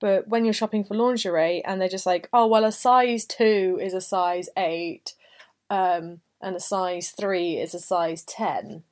But 0.00 0.28
when 0.28 0.45
you're 0.45 0.54
shopping 0.54 0.85
for 0.85 0.95
lingerie 0.95 1.64
and 1.64 1.80
they're 1.80 1.88
just 1.88 2.07
like, 2.07 2.28
oh, 2.33 2.47
well, 2.47 2.64
a 2.64 2.73
size 2.73 3.25
2 3.25 3.78
is 3.80 3.95
a 3.95 4.00
size 4.00 4.49
8 4.57 5.14
um, 5.71 6.21
and 6.42 6.57
a 6.57 6.61
size 6.61 7.11
3 7.11 7.59
is 7.59 7.75
a 7.75 7.80
size 7.80 8.23
10, 8.25 8.83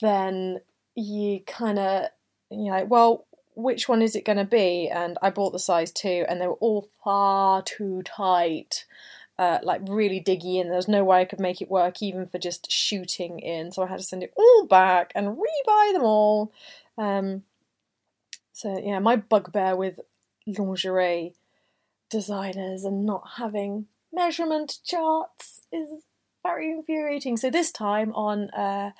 then 0.00 0.60
you 0.98 1.40
kind 1.46 1.78
of 1.78 2.06
you 2.50 2.70
know 2.70 2.84
well 2.84 3.26
which 3.54 3.88
one 3.88 4.02
is 4.02 4.14
it 4.14 4.24
going 4.24 4.38
to 4.38 4.44
be? 4.44 4.88
And 4.88 5.18
i 5.22 5.30
bought 5.30 5.52
the 5.52 5.58
size 5.58 5.90
2 5.92 6.26
and 6.28 6.40
they 6.40 6.46
were 6.46 6.54
all 6.54 6.88
far 7.02 7.62
too 7.62 8.02
tight 8.04 8.84
uh, 9.38 9.58
like 9.62 9.80
really 9.86 10.20
diggy 10.20 10.60
in 10.60 10.66
there 10.66 10.76
was 10.76 10.88
no 10.88 11.04
way 11.04 11.20
i 11.20 11.24
could 11.24 11.38
make 11.38 11.60
it 11.62 11.70
work 11.70 12.02
even 12.02 12.26
for 12.26 12.38
just 12.38 12.70
shooting 12.70 13.38
in. 13.38 13.70
So 13.72 13.82
i 13.82 13.86
had 13.86 13.98
to 13.98 14.04
send 14.04 14.22
it 14.22 14.32
all 14.36 14.66
back 14.66 15.12
and 15.14 15.36
rebuy 15.36 15.92
them 15.92 16.02
all. 16.02 16.52
Um, 16.96 17.44
so 18.52 18.80
yeah 18.84 18.98
my 18.98 19.16
bugbear 19.16 19.76
with 19.76 20.00
lingerie 20.46 21.34
designers 22.10 22.84
and 22.84 23.04
not 23.04 23.22
having 23.36 23.86
measurement 24.12 24.78
charts 24.84 25.62
is 25.72 26.04
very 26.42 26.70
infuriating. 26.70 27.36
So 27.36 27.50
this 27.50 27.70
time 27.70 28.12
on 28.14 28.50
uh, 28.50 28.92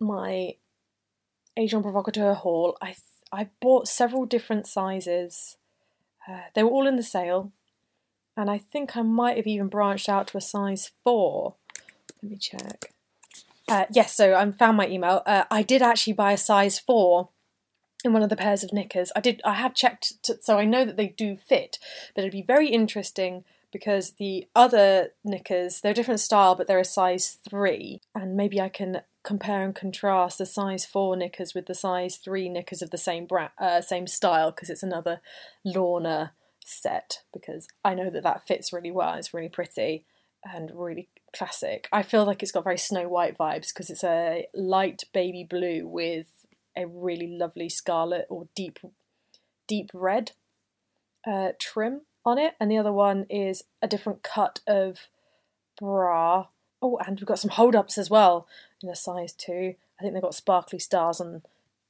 my 0.00 0.56
Agent 1.56 1.82
Provocateur 1.82 2.34
haul, 2.34 2.76
I 2.80 2.86
th- 2.86 2.98
I 3.32 3.48
bought 3.60 3.88
several 3.88 4.24
different 4.24 4.66
sizes. 4.66 5.56
Uh, 6.28 6.42
they 6.54 6.62
were 6.62 6.70
all 6.70 6.86
in 6.86 6.96
the 6.96 7.02
sale, 7.02 7.52
and 8.36 8.50
I 8.50 8.58
think 8.58 8.96
I 8.96 9.02
might 9.02 9.36
have 9.36 9.46
even 9.46 9.68
branched 9.68 10.08
out 10.08 10.28
to 10.28 10.38
a 10.38 10.40
size 10.40 10.92
four. 11.02 11.54
Let 12.22 12.30
me 12.30 12.36
check. 12.36 12.92
Uh, 13.68 13.86
yes, 13.90 14.14
so 14.14 14.34
I 14.34 14.50
found 14.52 14.76
my 14.76 14.86
email. 14.86 15.22
Uh, 15.26 15.44
I 15.50 15.62
did 15.62 15.82
actually 15.82 16.12
buy 16.12 16.32
a 16.32 16.38
size 16.38 16.78
four 16.78 17.30
in 18.04 18.12
one 18.12 18.22
of 18.22 18.28
the 18.28 18.36
pairs 18.36 18.62
of 18.62 18.72
knickers. 18.72 19.10
I 19.16 19.20
did. 19.20 19.40
I 19.44 19.54
have 19.54 19.74
checked, 19.74 20.12
so 20.40 20.58
I 20.58 20.64
know 20.64 20.84
that 20.84 20.96
they 20.96 21.08
do 21.08 21.36
fit. 21.36 21.78
But 22.14 22.22
it'd 22.22 22.32
be 22.32 22.42
very 22.42 22.68
interesting 22.68 23.44
because 23.72 24.12
the 24.12 24.46
other 24.54 25.10
knickers 25.24 25.80
they're 25.80 25.92
a 25.92 25.94
different 25.94 26.20
style, 26.20 26.54
but 26.54 26.66
they're 26.66 26.78
a 26.78 26.84
size 26.84 27.38
three, 27.48 28.00
and 28.14 28.36
maybe 28.36 28.60
I 28.60 28.68
can 28.68 29.02
compare 29.26 29.64
and 29.64 29.74
contrast 29.74 30.38
the 30.38 30.46
size 30.46 30.86
4 30.86 31.16
knickers 31.16 31.52
with 31.52 31.66
the 31.66 31.74
size 31.74 32.16
3 32.16 32.48
knickers 32.48 32.80
of 32.80 32.90
the 32.90 32.96
same 32.96 33.26
bra- 33.26 33.50
uh, 33.58 33.80
same 33.80 34.06
style 34.06 34.52
because 34.52 34.70
it's 34.70 34.84
another 34.84 35.20
Lorna 35.64 36.32
set 36.64 37.22
because 37.32 37.66
I 37.84 37.94
know 37.94 38.08
that 38.08 38.22
that 38.22 38.46
fits 38.46 38.72
really 38.72 38.92
well. 38.92 39.14
It's 39.14 39.34
really 39.34 39.48
pretty 39.48 40.04
and 40.44 40.70
really 40.72 41.08
classic. 41.36 41.88
I 41.92 42.02
feel 42.02 42.24
like 42.24 42.40
it's 42.42 42.52
got 42.52 42.64
very 42.64 42.78
Snow 42.78 43.08
White 43.08 43.36
vibes 43.36 43.74
because 43.74 43.90
it's 43.90 44.04
a 44.04 44.46
light 44.54 45.02
baby 45.12 45.44
blue 45.44 45.88
with 45.88 46.28
a 46.76 46.86
really 46.86 47.26
lovely 47.26 47.68
scarlet 47.68 48.26
or 48.30 48.46
deep 48.54 48.78
deep 49.66 49.90
red 49.92 50.32
uh, 51.26 51.50
trim 51.58 52.02
on 52.24 52.38
it, 52.38 52.54
and 52.60 52.70
the 52.70 52.78
other 52.78 52.92
one 52.92 53.26
is 53.28 53.64
a 53.82 53.88
different 53.88 54.22
cut 54.22 54.60
of 54.68 55.08
bra 55.80 56.46
Oh, 56.82 56.98
and 57.04 57.18
we've 57.18 57.26
got 57.26 57.38
some 57.38 57.50
hold 57.50 57.74
ups 57.74 57.98
as 57.98 58.10
well 58.10 58.46
in 58.82 58.88
a 58.88 58.96
size 58.96 59.32
2. 59.32 59.74
I 59.98 60.02
think 60.02 60.14
they've 60.14 60.22
got 60.22 60.34
sparkly 60.34 60.78
stars 60.78 61.20
on 61.20 61.42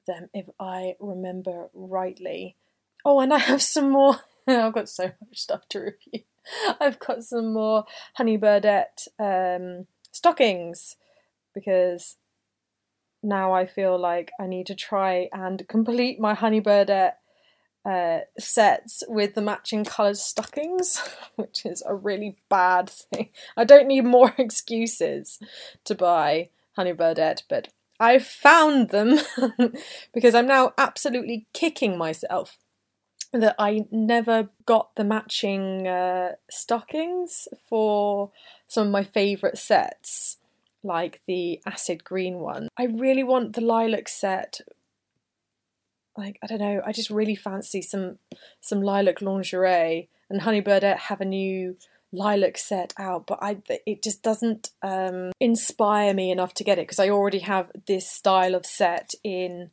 them, 0.06 0.28
if 0.32 0.46
I 0.60 0.94
remember 1.00 1.68
rightly. 1.74 2.56
Oh, 3.04 3.20
and 3.20 3.32
I 3.32 3.38
have 3.38 3.62
some 3.62 3.90
more. 3.90 4.16
I've 4.46 4.72
got 4.72 4.88
so 4.88 5.04
much 5.04 5.38
stuff 5.38 5.68
to 5.70 5.80
review. 5.80 6.22
I've 6.80 6.98
got 6.98 7.24
some 7.24 7.52
more 7.52 7.84
Honey 8.14 8.38
Birdette 8.38 9.08
um, 9.18 9.86
stockings 10.12 10.96
because 11.54 12.16
now 13.22 13.52
I 13.52 13.66
feel 13.66 13.98
like 13.98 14.30
I 14.40 14.46
need 14.46 14.66
to 14.66 14.74
try 14.74 15.28
and 15.32 15.66
complete 15.68 16.20
my 16.20 16.34
Honey 16.34 16.60
Birdette 16.60 17.14
uh, 17.86 18.20
sets 18.38 19.04
with 19.06 19.34
the 19.34 19.42
matching 19.42 19.84
coloured 19.84 20.16
stockings, 20.16 21.00
which 21.36 21.64
is 21.64 21.82
a 21.86 21.94
really 21.94 22.36
bad 22.48 22.90
thing. 22.90 23.28
I 23.56 23.64
don't 23.64 23.86
need 23.86 24.04
more 24.04 24.34
excuses 24.38 25.38
to 25.84 25.94
buy 25.94 26.50
Honey 26.74 26.92
Birdette, 26.92 27.42
but 27.48 27.68
I 28.00 28.18
found 28.18 28.90
them 28.90 29.18
because 30.12 30.34
I'm 30.34 30.48
now 30.48 30.72
absolutely 30.76 31.46
kicking 31.52 31.96
myself 31.96 32.58
that 33.32 33.54
I 33.58 33.86
never 33.90 34.48
got 34.66 34.94
the 34.96 35.04
matching 35.04 35.86
uh, 35.86 36.32
stockings 36.50 37.48
for 37.68 38.30
some 38.66 38.88
of 38.88 38.92
my 38.92 39.04
favourite 39.04 39.58
sets, 39.58 40.38
like 40.82 41.20
the 41.26 41.60
acid 41.66 42.04
green 42.04 42.38
one. 42.38 42.68
I 42.76 42.84
really 42.84 43.24
want 43.24 43.54
the 43.54 43.60
lilac 43.60 44.08
set 44.08 44.60
like 46.16 46.38
I 46.42 46.46
don't 46.46 46.60
know, 46.60 46.82
I 46.84 46.92
just 46.92 47.10
really 47.10 47.34
fancy 47.34 47.82
some 47.82 48.18
some 48.60 48.82
lilac 48.82 49.20
lingerie 49.20 50.08
and 50.30 50.42
Honey 50.42 50.62
Birdette 50.62 50.98
have 50.98 51.20
a 51.20 51.24
new 51.24 51.76
lilac 52.12 52.58
set 52.58 52.92
out, 52.98 53.26
but 53.26 53.38
I 53.42 53.58
it 53.86 54.02
just 54.02 54.22
doesn't 54.22 54.70
um, 54.82 55.32
inspire 55.40 56.14
me 56.14 56.30
enough 56.30 56.54
to 56.54 56.64
get 56.64 56.78
it 56.78 56.82
because 56.82 56.98
I 56.98 57.10
already 57.10 57.40
have 57.40 57.70
this 57.86 58.10
style 58.10 58.54
of 58.54 58.66
set 58.66 59.12
in 59.22 59.70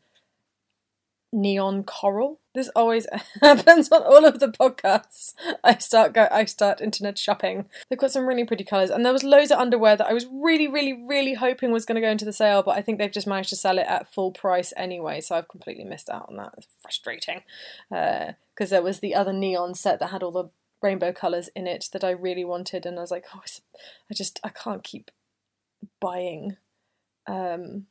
neon 1.33 1.83
coral. 1.83 2.39
This 2.53 2.69
always 2.75 3.07
happens 3.41 3.91
on 3.91 4.03
all 4.03 4.25
of 4.25 4.39
the 4.39 4.47
podcasts. 4.47 5.33
I 5.63 5.77
start 5.79 6.13
go 6.13 6.27
I 6.31 6.45
start 6.45 6.81
internet 6.81 7.17
shopping. 7.17 7.65
They've 7.89 7.99
got 7.99 8.11
some 8.11 8.27
really 8.27 8.45
pretty 8.45 8.63
colours, 8.63 8.89
and 8.89 9.05
there 9.05 9.13
was 9.13 9.23
loads 9.23 9.51
of 9.51 9.59
underwear 9.59 9.95
that 9.97 10.07
I 10.07 10.13
was 10.13 10.27
really, 10.31 10.67
really, 10.67 10.93
really 10.93 11.33
hoping 11.33 11.71
was 11.71 11.85
going 11.85 11.95
to 11.95 12.01
go 12.01 12.11
into 12.11 12.25
the 12.25 12.33
sale, 12.33 12.63
but 12.63 12.77
I 12.77 12.81
think 12.81 12.99
they've 12.99 13.11
just 13.11 13.27
managed 13.27 13.49
to 13.49 13.55
sell 13.55 13.79
it 13.79 13.87
at 13.87 14.13
full 14.13 14.31
price 14.31 14.71
anyway. 14.77 15.19
So 15.21 15.35
I've 15.35 15.49
completely 15.49 15.83
missed 15.83 16.09
out 16.09 16.27
on 16.29 16.37
that. 16.37 16.53
It's 16.57 16.67
frustrating 16.81 17.41
because 17.89 18.71
uh, 18.71 18.75
there 18.75 18.83
was 18.83 18.99
the 18.99 19.15
other 19.15 19.33
neon 19.33 19.73
set 19.73 19.99
that 19.99 20.11
had 20.11 20.23
all 20.23 20.31
the 20.31 20.49
rainbow 20.81 21.11
colours 21.11 21.49
in 21.55 21.65
it 21.65 21.89
that 21.93 22.03
I 22.03 22.11
really 22.11 22.45
wanted, 22.45 22.85
and 22.85 22.97
I 22.97 23.01
was 23.01 23.11
like, 23.11 23.25
oh, 23.33 23.41
I 24.09 24.13
just 24.13 24.39
I 24.43 24.49
can't 24.49 24.83
keep 24.83 25.09
buying 25.99 26.57
um 27.27 27.87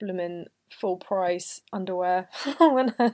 blooming 0.00 0.46
full 0.70 0.96
price 0.96 1.60
underwear 1.72 2.28
when 2.58 2.94
I, 2.98 3.12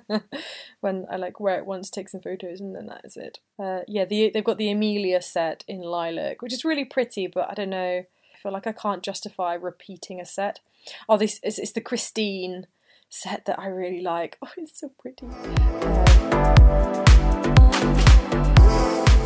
when 0.81 1.07
I 1.11 1.17
like 1.17 1.41
wear 1.41 1.59
it 1.59 1.67
once, 1.67 1.91
take 1.91 2.09
some 2.09 2.21
photos, 2.21 2.61
and 2.61 2.75
then 2.75 2.87
that 2.87 3.03
is 3.05 3.17
it. 3.17 3.39
Uh, 3.59 3.81
yeah, 3.87 4.05
the, 4.05 4.31
they've 4.33 4.45
got 4.45 4.59
the 4.59 4.71
Amelia 4.71 5.23
set 5.23 5.65
in 5.69 5.81
lilac, 5.81 6.43
which 6.43 6.53
is 6.53 6.65
really 6.65 6.85
pretty, 6.85 7.27
but 7.27 7.51
I 7.51 7.55
don't 7.55 7.71
know. 7.71 8.05
I 8.05 8.39
feel 8.43 8.53
like 8.53 8.67
I 8.67 8.73
can't 8.73 9.03
justify 9.03 9.55
repeating 9.55 10.21
a 10.21 10.27
set. 10.27 10.61
Oh, 11.09 11.17
this 11.17 11.39
is 11.43 11.59
it's 11.59 11.73
the 11.73 11.81
Christine 11.81 12.67
set 13.09 13.45
that 13.45 13.59
I 13.59 13.67
really 13.67 14.01
like. 14.01 14.39
Oh, 14.43 14.49
it's 14.57 14.81
so 14.81 14.91
pretty. 14.99 15.27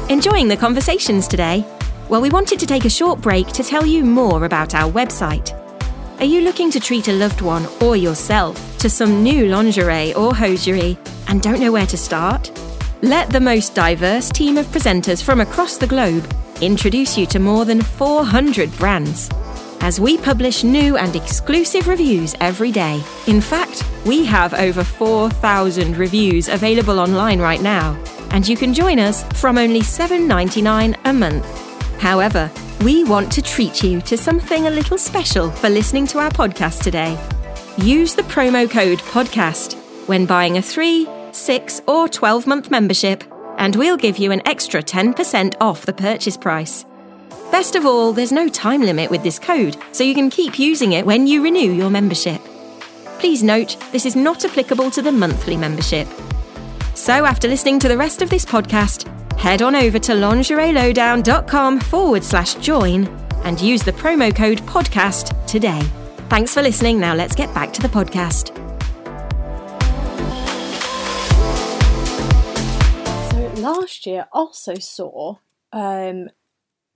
Enjoying 0.08 0.48
the 0.48 0.56
conversations 0.56 1.26
today? 1.26 1.64
Well, 2.08 2.20
we 2.20 2.30
wanted 2.30 2.60
to 2.60 2.66
take 2.66 2.84
a 2.84 2.90
short 2.90 3.20
break 3.20 3.48
to 3.48 3.64
tell 3.64 3.84
you 3.84 4.04
more 4.04 4.44
about 4.44 4.74
our 4.74 4.90
website. 4.90 5.65
Are 6.18 6.24
you 6.24 6.40
looking 6.40 6.70
to 6.70 6.80
treat 6.80 7.08
a 7.08 7.12
loved 7.12 7.42
one 7.42 7.66
or 7.82 7.94
yourself 7.94 8.78
to 8.78 8.88
some 8.88 9.22
new 9.22 9.48
lingerie 9.48 10.14
or 10.14 10.34
hosiery 10.34 10.96
and 11.28 11.42
don't 11.42 11.60
know 11.60 11.70
where 11.70 11.86
to 11.86 11.98
start? 11.98 12.50
Let 13.02 13.28
the 13.28 13.38
most 13.38 13.74
diverse 13.74 14.30
team 14.30 14.56
of 14.56 14.64
presenters 14.68 15.22
from 15.22 15.42
across 15.42 15.76
the 15.76 15.86
globe 15.86 16.26
introduce 16.62 17.18
you 17.18 17.26
to 17.26 17.38
more 17.38 17.66
than 17.66 17.82
400 17.82 18.74
brands. 18.78 19.28
As 19.82 20.00
we 20.00 20.16
publish 20.16 20.64
new 20.64 20.96
and 20.96 21.14
exclusive 21.14 21.86
reviews 21.86 22.34
every 22.40 22.72
day. 22.72 23.04
In 23.26 23.42
fact, 23.42 23.84
we 24.06 24.24
have 24.24 24.54
over 24.54 24.84
4,000 24.84 25.98
reviews 25.98 26.48
available 26.48 26.98
online 26.98 27.40
right 27.40 27.60
now 27.60 27.92
and 28.30 28.48
you 28.48 28.56
can 28.56 28.72
join 28.72 28.98
us 28.98 29.22
from 29.38 29.58
only 29.58 29.80
$7.99 29.80 30.96
a 31.04 31.12
month. 31.12 32.00
However, 32.00 32.50
we 32.86 33.02
want 33.02 33.32
to 33.32 33.42
treat 33.42 33.82
you 33.82 34.00
to 34.00 34.16
something 34.16 34.68
a 34.68 34.70
little 34.70 34.96
special 34.96 35.50
for 35.50 35.68
listening 35.68 36.06
to 36.06 36.20
our 36.20 36.30
podcast 36.30 36.84
today. 36.84 37.18
Use 37.78 38.14
the 38.14 38.22
promo 38.22 38.70
code 38.70 39.00
PODCAST 39.00 39.74
when 40.06 40.24
buying 40.24 40.56
a 40.56 40.62
3, 40.62 41.08
6, 41.32 41.82
or 41.88 42.08
12 42.08 42.46
month 42.46 42.70
membership, 42.70 43.24
and 43.58 43.74
we'll 43.74 43.96
give 43.96 44.18
you 44.18 44.30
an 44.30 44.40
extra 44.46 44.84
10% 44.84 45.56
off 45.60 45.84
the 45.84 45.92
purchase 45.92 46.36
price. 46.36 46.84
Best 47.50 47.74
of 47.74 47.84
all, 47.84 48.12
there's 48.12 48.30
no 48.30 48.48
time 48.48 48.82
limit 48.82 49.10
with 49.10 49.24
this 49.24 49.40
code, 49.40 49.76
so 49.90 50.04
you 50.04 50.14
can 50.14 50.30
keep 50.30 50.56
using 50.56 50.92
it 50.92 51.04
when 51.04 51.26
you 51.26 51.42
renew 51.42 51.72
your 51.72 51.90
membership. 51.90 52.40
Please 53.18 53.42
note, 53.42 53.76
this 53.90 54.06
is 54.06 54.14
not 54.14 54.44
applicable 54.44 54.92
to 54.92 55.02
the 55.02 55.10
monthly 55.10 55.56
membership. 55.56 56.06
So, 56.96 57.26
after 57.26 57.46
listening 57.46 57.78
to 57.80 57.88
the 57.88 57.96
rest 57.96 58.22
of 58.22 58.30
this 58.30 58.46
podcast, 58.46 59.06
head 59.38 59.60
on 59.60 59.76
over 59.76 59.98
to 59.98 60.12
lingerielowdown.com 60.12 61.80
forward 61.80 62.24
slash 62.24 62.54
join 62.54 63.06
and 63.44 63.60
use 63.60 63.82
the 63.82 63.92
promo 63.92 64.34
code 64.34 64.62
podcast 64.62 65.46
today. 65.46 65.82
Thanks 66.30 66.54
for 66.54 66.62
listening. 66.62 66.98
Now, 66.98 67.14
let's 67.14 67.34
get 67.34 67.52
back 67.52 67.74
to 67.74 67.82
the 67.82 67.88
podcast. 67.88 68.56
So, 73.30 73.60
last 73.60 74.06
year 74.06 74.22
I 74.32 74.38
also 74.38 74.76
saw 74.76 75.36
um, 75.74 76.30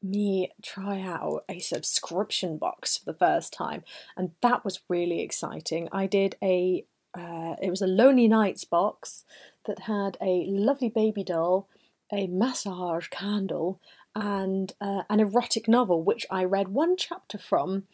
me 0.02 0.50
try 0.62 1.02
out 1.02 1.44
a 1.46 1.58
subscription 1.58 2.56
box 2.56 2.96
for 2.96 3.04
the 3.04 3.18
first 3.18 3.52
time, 3.52 3.84
and 4.16 4.30
that 4.40 4.64
was 4.64 4.80
really 4.88 5.20
exciting. 5.20 5.90
I 5.92 6.06
did 6.06 6.36
a 6.42 6.86
uh, 7.16 7.56
it 7.60 7.70
was 7.70 7.82
a 7.82 7.86
Lonely 7.86 8.28
Nights 8.28 8.64
box 8.64 9.24
that 9.66 9.80
had 9.80 10.16
a 10.20 10.46
lovely 10.48 10.88
baby 10.88 11.24
doll, 11.24 11.68
a 12.12 12.26
massage 12.26 13.08
candle, 13.08 13.80
and 14.14 14.72
uh, 14.80 15.02
an 15.08 15.20
erotic 15.20 15.68
novel, 15.68 16.02
which 16.02 16.26
I 16.30 16.44
read 16.44 16.68
one 16.68 16.96
chapter 16.96 17.38
from 17.38 17.84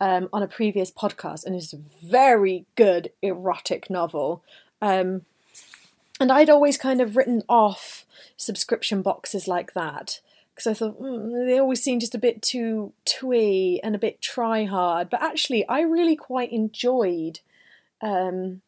um, 0.00 0.28
on 0.32 0.42
a 0.42 0.48
previous 0.48 0.90
podcast, 0.90 1.44
and 1.44 1.54
it's 1.54 1.72
a 1.72 1.78
very 2.02 2.66
good 2.76 3.10
erotic 3.22 3.90
novel. 3.90 4.42
Um, 4.80 5.22
and 6.18 6.32
I'd 6.32 6.50
always 6.50 6.78
kind 6.78 7.00
of 7.00 7.16
written 7.16 7.42
off 7.48 8.06
subscription 8.36 9.02
boxes 9.02 9.46
like 9.46 9.74
that 9.74 10.20
because 10.54 10.66
I 10.66 10.74
thought 10.74 11.00
mm, 11.00 11.46
they 11.46 11.58
always 11.58 11.82
seem 11.82 12.00
just 12.00 12.14
a 12.14 12.18
bit 12.18 12.40
too 12.40 12.92
twee 13.04 13.80
and 13.84 13.94
a 13.94 13.98
bit 13.98 14.22
try 14.22 14.64
hard. 14.64 15.10
But 15.10 15.22
actually, 15.22 15.68
I 15.68 15.80
really 15.80 16.16
quite 16.16 16.52
enjoyed 16.52 17.40
um, 18.00 18.62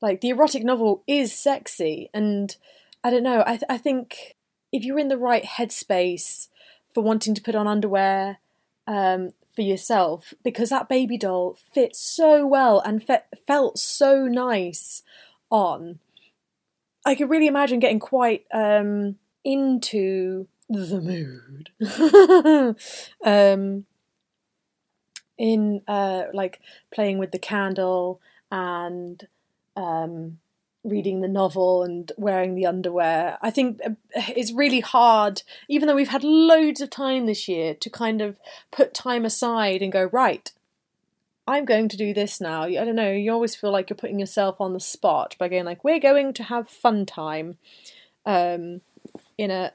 like 0.00 0.20
the 0.20 0.30
erotic 0.30 0.62
novel 0.62 1.02
is 1.06 1.32
sexy, 1.32 2.10
and 2.12 2.56
I 3.02 3.10
don't 3.10 3.22
know. 3.22 3.42
I 3.46 3.52
th- 3.52 3.64
I 3.68 3.78
think 3.78 4.36
if 4.72 4.84
you're 4.84 4.98
in 4.98 5.08
the 5.08 5.18
right 5.18 5.44
headspace 5.44 6.48
for 6.92 7.02
wanting 7.02 7.34
to 7.34 7.42
put 7.42 7.54
on 7.54 7.66
underwear 7.66 8.38
um, 8.86 9.32
for 9.54 9.62
yourself, 9.62 10.34
because 10.42 10.70
that 10.70 10.88
baby 10.88 11.16
doll 11.16 11.58
fits 11.72 12.00
so 12.00 12.46
well 12.46 12.80
and 12.80 13.02
fe- 13.02 13.22
felt 13.46 13.78
so 13.78 14.26
nice 14.26 15.02
on, 15.50 15.98
I 17.04 17.14
could 17.14 17.30
really 17.30 17.46
imagine 17.46 17.78
getting 17.78 18.00
quite 18.00 18.44
um, 18.52 19.16
into 19.44 20.48
the 20.68 21.00
mood. 21.00 21.70
um, 23.24 23.86
in 25.38 25.82
uh, 25.86 26.24
like 26.32 26.60
playing 26.92 27.18
with 27.18 27.30
the 27.30 27.38
candle 27.38 28.20
and 28.50 29.26
um, 29.76 30.38
reading 30.84 31.20
the 31.20 31.28
novel 31.28 31.82
and 31.82 32.12
wearing 32.16 32.54
the 32.54 32.66
underwear. 32.66 33.38
I 33.42 33.50
think 33.50 33.80
uh, 33.84 33.90
it's 34.14 34.52
really 34.52 34.80
hard, 34.80 35.42
even 35.68 35.88
though 35.88 35.94
we've 35.94 36.08
had 36.08 36.24
loads 36.24 36.80
of 36.80 36.90
time 36.90 37.26
this 37.26 37.48
year, 37.48 37.74
to 37.74 37.90
kind 37.90 38.22
of 38.22 38.38
put 38.70 38.94
time 38.94 39.24
aside 39.24 39.82
and 39.82 39.92
go, 39.92 40.04
right, 40.12 40.50
I'm 41.48 41.64
going 41.64 41.88
to 41.88 41.96
do 41.96 42.12
this 42.12 42.40
now. 42.40 42.62
I 42.62 42.72
don't 42.72 42.96
know, 42.96 43.12
you 43.12 43.32
always 43.32 43.54
feel 43.54 43.70
like 43.70 43.90
you're 43.90 43.96
putting 43.96 44.18
yourself 44.18 44.60
on 44.60 44.72
the 44.72 44.80
spot 44.80 45.36
by 45.38 45.48
going, 45.48 45.64
like, 45.64 45.84
we're 45.84 46.00
going 46.00 46.32
to 46.34 46.44
have 46.44 46.68
fun 46.68 47.06
time 47.06 47.58
um, 48.24 48.80
in 49.38 49.50
a 49.50 49.72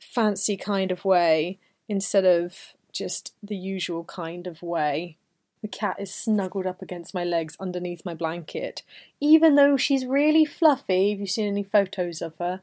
fancy 0.00 0.56
kind 0.56 0.90
of 0.90 1.04
way 1.04 1.58
instead 1.88 2.24
of 2.24 2.74
just 2.92 3.34
the 3.42 3.56
usual 3.56 4.04
kind 4.04 4.46
of 4.46 4.62
way. 4.62 5.16
The 5.62 5.68
cat 5.68 5.96
is 5.98 6.14
snuggled 6.14 6.66
up 6.66 6.80
against 6.80 7.14
my 7.14 7.24
legs 7.24 7.56
underneath 7.60 8.04
my 8.04 8.14
blanket, 8.14 8.82
even 9.20 9.56
though 9.56 9.76
she's 9.76 10.06
really 10.06 10.44
fluffy. 10.44 11.10
Have 11.10 11.20
you 11.20 11.26
seen 11.26 11.48
any 11.48 11.62
photos 11.62 12.22
of 12.22 12.34
her? 12.38 12.62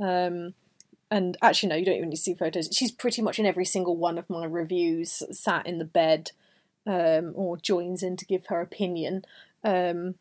Um, 0.00 0.54
and 1.10 1.36
actually, 1.42 1.70
no, 1.70 1.76
you 1.76 1.84
don't 1.84 1.96
even 1.96 2.08
need 2.10 2.16
to 2.16 2.22
see 2.22 2.34
photos. 2.34 2.68
She's 2.72 2.92
pretty 2.92 3.22
much 3.22 3.38
in 3.38 3.46
every 3.46 3.64
single 3.64 3.96
one 3.96 4.18
of 4.18 4.30
my 4.30 4.44
reviews, 4.44 5.22
sat 5.30 5.66
in 5.66 5.78
the 5.78 5.84
bed 5.84 6.32
um, 6.86 7.32
or 7.34 7.56
joins 7.56 8.02
in 8.02 8.16
to 8.16 8.26
give 8.26 8.46
her 8.46 8.60
opinion. 8.60 9.24
Um, 9.64 10.14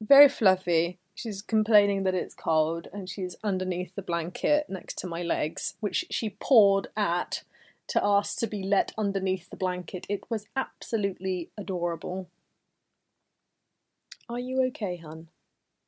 very 0.00 0.28
fluffy. 0.28 0.98
She's 1.14 1.42
complaining 1.42 2.04
that 2.04 2.14
it's 2.14 2.34
cold, 2.34 2.86
and 2.92 3.08
she's 3.08 3.34
underneath 3.42 3.94
the 3.96 4.02
blanket 4.02 4.66
next 4.68 4.98
to 4.98 5.08
my 5.08 5.22
legs, 5.22 5.74
which 5.80 6.04
she 6.10 6.30
pawed 6.30 6.88
at 6.96 7.42
to 7.88 8.04
ask 8.04 8.38
to 8.38 8.46
be 8.46 8.62
let 8.62 8.92
underneath 8.96 9.50
the 9.50 9.56
blanket. 9.56 10.06
It 10.08 10.30
was 10.30 10.46
absolutely 10.54 11.50
adorable. 11.56 12.28
Are 14.28 14.38
you 14.38 14.62
okay, 14.68 14.98
hun? 14.98 15.28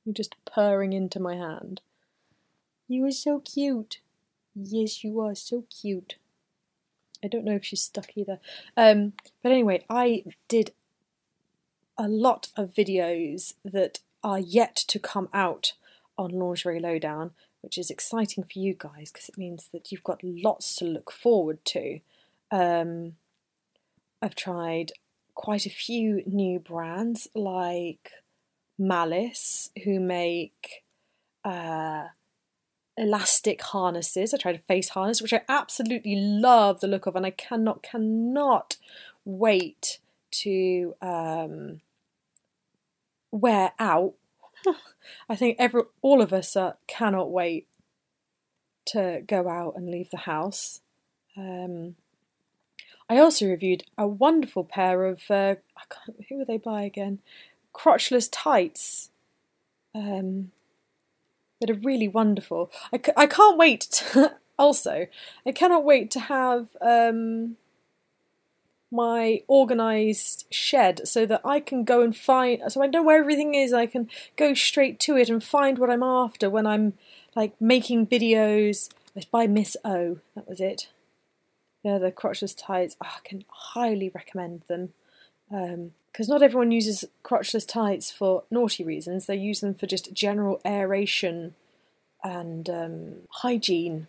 You're 0.04 0.14
just 0.14 0.34
purring 0.44 0.92
into 0.92 1.20
my 1.20 1.36
hand. 1.36 1.82
You 2.88 3.04
are 3.06 3.12
so 3.12 3.40
cute. 3.40 4.00
Yes, 4.54 5.04
you 5.04 5.20
are 5.20 5.34
so 5.34 5.64
cute. 5.70 6.16
I 7.22 7.28
don't 7.28 7.44
know 7.44 7.56
if 7.56 7.64
she's 7.64 7.82
stuck 7.82 8.16
either. 8.16 8.40
Um, 8.76 9.12
but 9.42 9.52
anyway, 9.52 9.84
I 9.90 10.24
did 10.48 10.72
a 11.98 12.08
lot 12.08 12.48
of 12.56 12.74
videos 12.74 13.54
that 13.64 14.00
are 14.24 14.38
yet 14.38 14.74
to 14.88 14.98
come 14.98 15.28
out 15.34 15.74
on 16.16 16.30
Lingerie 16.30 16.80
Lowdown 16.80 17.32
which 17.60 17.78
is 17.78 17.90
exciting 17.90 18.44
for 18.44 18.58
you 18.58 18.74
guys 18.76 19.10
because 19.12 19.28
it 19.28 19.38
means 19.38 19.68
that 19.72 19.90
you've 19.92 20.04
got 20.04 20.20
lots 20.22 20.74
to 20.76 20.84
look 20.84 21.10
forward 21.10 21.64
to. 21.66 22.00
Um, 22.50 23.16
I've 24.22 24.34
tried 24.34 24.92
quite 25.34 25.66
a 25.66 25.70
few 25.70 26.22
new 26.26 26.58
brands 26.58 27.28
like 27.34 28.10
Malice, 28.78 29.70
who 29.84 30.00
make 30.00 30.84
uh, 31.44 32.04
elastic 32.96 33.62
harnesses. 33.62 34.34
I 34.34 34.38
tried 34.38 34.56
a 34.56 34.60
face 34.60 34.90
harness, 34.90 35.22
which 35.22 35.32
I 35.32 35.42
absolutely 35.48 36.16
love 36.16 36.80
the 36.80 36.88
look 36.88 37.06
of, 37.06 37.16
and 37.16 37.26
I 37.26 37.30
cannot, 37.30 37.82
cannot 37.82 38.76
wait 39.24 39.98
to 40.30 40.94
um, 41.00 41.80
wear 43.30 43.72
out. 43.78 44.14
I 45.28 45.36
think 45.36 45.56
every 45.58 45.82
all 46.02 46.20
of 46.20 46.32
us 46.32 46.56
uh, 46.56 46.74
cannot 46.86 47.30
wait 47.30 47.66
to 48.86 49.22
go 49.26 49.48
out 49.48 49.74
and 49.76 49.90
leave 49.90 50.10
the 50.10 50.18
house. 50.18 50.80
Um, 51.36 51.96
I 53.08 53.18
also 53.18 53.46
reviewed 53.46 53.84
a 53.98 54.06
wonderful 54.06 54.64
pair 54.64 55.04
of 55.04 55.22
uh, 55.30 55.56
who 56.28 56.38
were 56.38 56.44
they 56.44 56.58
by 56.58 56.82
again? 56.82 57.20
Crotchless 57.74 58.28
tights. 58.30 59.10
Um, 59.94 60.52
that 61.60 61.70
are 61.70 61.74
really 61.74 62.08
wonderful. 62.08 62.70
I, 62.92 62.98
c- 62.98 63.12
I 63.16 63.26
can't 63.26 63.58
wait. 63.58 63.80
To, 63.80 64.36
also, 64.58 65.06
I 65.46 65.52
cannot 65.52 65.84
wait 65.84 66.10
to 66.12 66.20
have 66.20 66.68
um, 66.80 67.56
my 68.90 69.42
organised 69.48 70.52
shed 70.52 71.06
so 71.06 71.24
that 71.26 71.40
I 71.44 71.60
can 71.60 71.84
go 71.84 72.02
and 72.02 72.16
find. 72.16 72.60
So 72.68 72.82
I 72.82 72.86
know 72.86 73.02
where 73.02 73.20
everything 73.20 73.54
is. 73.54 73.72
I 73.72 73.86
can 73.86 74.08
go 74.36 74.54
straight 74.54 74.98
to 75.00 75.16
it 75.16 75.28
and 75.28 75.42
find 75.42 75.78
what 75.78 75.90
I'm 75.90 76.02
after 76.02 76.50
when 76.50 76.66
I'm 76.66 76.94
like 77.36 77.58
making 77.60 78.08
videos. 78.08 78.90
It's 79.14 79.26
by 79.26 79.46
Miss 79.46 79.76
O. 79.84 80.18
That 80.34 80.48
was 80.48 80.60
it. 80.60 80.88
Yeah, 81.82 81.98
the 81.98 82.12
crotchless 82.12 82.54
tights. 82.56 82.96
Oh, 83.02 83.08
I 83.16 83.28
can 83.28 83.44
highly 83.48 84.10
recommend 84.14 84.62
them. 84.68 84.92
Because 85.48 86.28
um, 86.28 86.34
not 86.34 86.42
everyone 86.42 86.70
uses 86.70 87.04
crotchless 87.24 87.66
tights 87.66 88.10
for 88.10 88.44
naughty 88.50 88.84
reasons. 88.84 89.26
They 89.26 89.36
use 89.36 89.60
them 89.60 89.74
for 89.74 89.86
just 89.86 90.12
general 90.12 90.60
aeration 90.64 91.54
and 92.22 92.68
um, 92.68 93.12
hygiene 93.30 94.08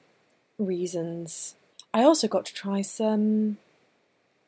reasons. 0.58 1.56
I 1.94 2.04
also 2.04 2.28
got 2.28 2.46
to 2.46 2.54
try 2.54 2.82
some 2.82 3.58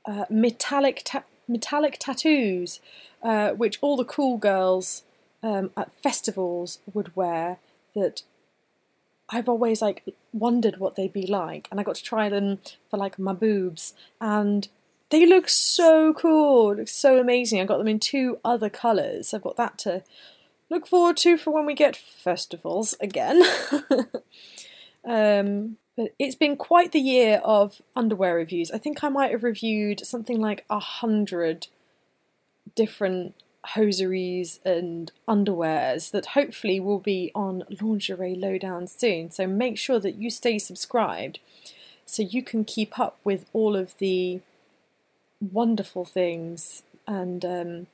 uh, 0.05 0.25
metallic 0.29 1.01
ta- 1.03 1.23
metallic 1.47 1.97
tattoos, 1.99 2.79
uh, 3.21 3.51
which 3.51 3.77
all 3.81 3.97
the 3.97 4.05
cool 4.05 4.37
girls 4.37 5.03
um, 5.41 5.71
at 5.77 5.91
festivals 6.01 6.79
would 6.93 7.15
wear. 7.15 7.57
That 7.95 8.23
I've 9.29 9.49
always 9.49 9.81
like 9.81 10.03
wondered 10.31 10.79
what 10.79 10.95
they'd 10.95 11.13
be 11.13 11.27
like, 11.27 11.67
and 11.71 11.79
I 11.79 11.83
got 11.83 11.95
to 11.95 12.03
try 12.03 12.29
them 12.29 12.59
for 12.89 12.97
like 12.97 13.19
my 13.19 13.33
boobs, 13.33 13.93
and 14.19 14.67
they 15.09 15.25
look 15.25 15.47
so 15.47 16.13
cool, 16.13 16.75
look 16.75 16.87
so 16.87 17.19
amazing. 17.19 17.61
I 17.61 17.65
got 17.65 17.77
them 17.77 17.87
in 17.87 17.99
two 17.99 18.39
other 18.43 18.69
colours. 18.69 19.33
I've 19.33 19.43
got 19.43 19.57
that 19.57 19.77
to 19.79 20.03
look 20.69 20.87
forward 20.87 21.17
to 21.17 21.37
for 21.37 21.51
when 21.51 21.65
we 21.65 21.75
get 21.75 21.95
festivals 21.95 22.95
again. 22.99 23.43
um, 25.05 25.77
but 25.95 26.13
it's 26.17 26.35
been 26.35 26.55
quite 26.55 26.91
the 26.91 26.99
year 26.99 27.41
of 27.43 27.81
underwear 27.95 28.35
reviews. 28.35 28.71
I 28.71 28.77
think 28.77 29.03
I 29.03 29.09
might 29.09 29.31
have 29.31 29.43
reviewed 29.43 30.05
something 30.05 30.39
like 30.39 30.65
a 30.69 30.79
hundred 30.79 31.67
different 32.75 33.35
hosieries 33.65 34.59
and 34.65 35.11
underwears 35.27 36.11
that 36.11 36.27
hopefully 36.27 36.79
will 36.79 36.99
be 36.99 37.31
on 37.33 37.63
Lingerie 37.69 38.35
Lowdown 38.35 38.87
soon. 38.87 39.31
So 39.31 39.47
make 39.47 39.77
sure 39.77 39.99
that 39.99 40.15
you 40.15 40.29
stay 40.29 40.59
subscribed 40.59 41.39
so 42.05 42.23
you 42.23 42.43
can 42.43 42.65
keep 42.65 42.99
up 42.99 43.17
with 43.23 43.45
all 43.53 43.75
of 43.75 43.97
the 43.99 44.41
wonderful 45.39 46.05
things 46.05 46.83
and 47.07 47.45
um, 47.45 47.87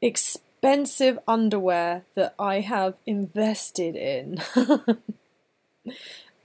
expensive 0.00 1.18
underwear 1.26 2.04
that 2.14 2.34
I 2.38 2.60
have 2.60 2.94
invested 3.06 3.96
in. 3.96 4.40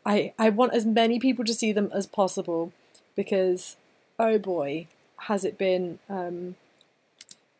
I 0.06 0.34
I 0.38 0.50
want 0.50 0.74
as 0.74 0.86
many 0.86 1.20
people 1.20 1.46
to 1.46 1.54
see 1.54 1.72
them 1.72 1.90
as 1.94 2.08
possible 2.08 2.72
because 3.16 3.78
oh 4.20 4.38
boy, 4.38 4.88
has 5.18 5.44
it 5.44 5.58
been 5.58 6.00
um, 6.10 6.56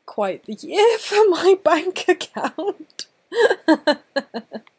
quite 0.06 0.46
the 0.46 0.54
year 0.54 0.98
for 1.00 1.30
my 1.30 1.58
bank 1.64 2.06
account. 2.08 3.08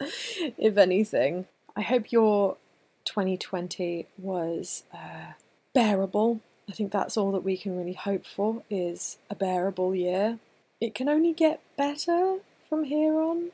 if 0.01 0.77
anything, 0.77 1.47
I 1.75 1.83
hope 1.83 2.13
your 2.13 2.57
2020 3.05 4.07
was 4.19 4.85
uh, 4.93 5.33
bearable. 5.75 6.41
I 6.69 6.73
think 6.73 6.91
that's 6.91 7.17
all 7.17 7.33
that 7.33 7.45
we 7.45 7.57
can 7.57 7.77
really 7.77 7.93
hope 7.93 8.27
for 8.27 8.63
is 8.71 9.19
a 9.31 9.35
bearable 9.35 9.95
year. 9.95 10.39
It 10.81 10.95
can 10.95 11.09
only 11.09 11.33
get 11.33 11.61
better 11.77 12.39
from 12.69 12.85
here 12.85 13.21
on. 13.21 13.51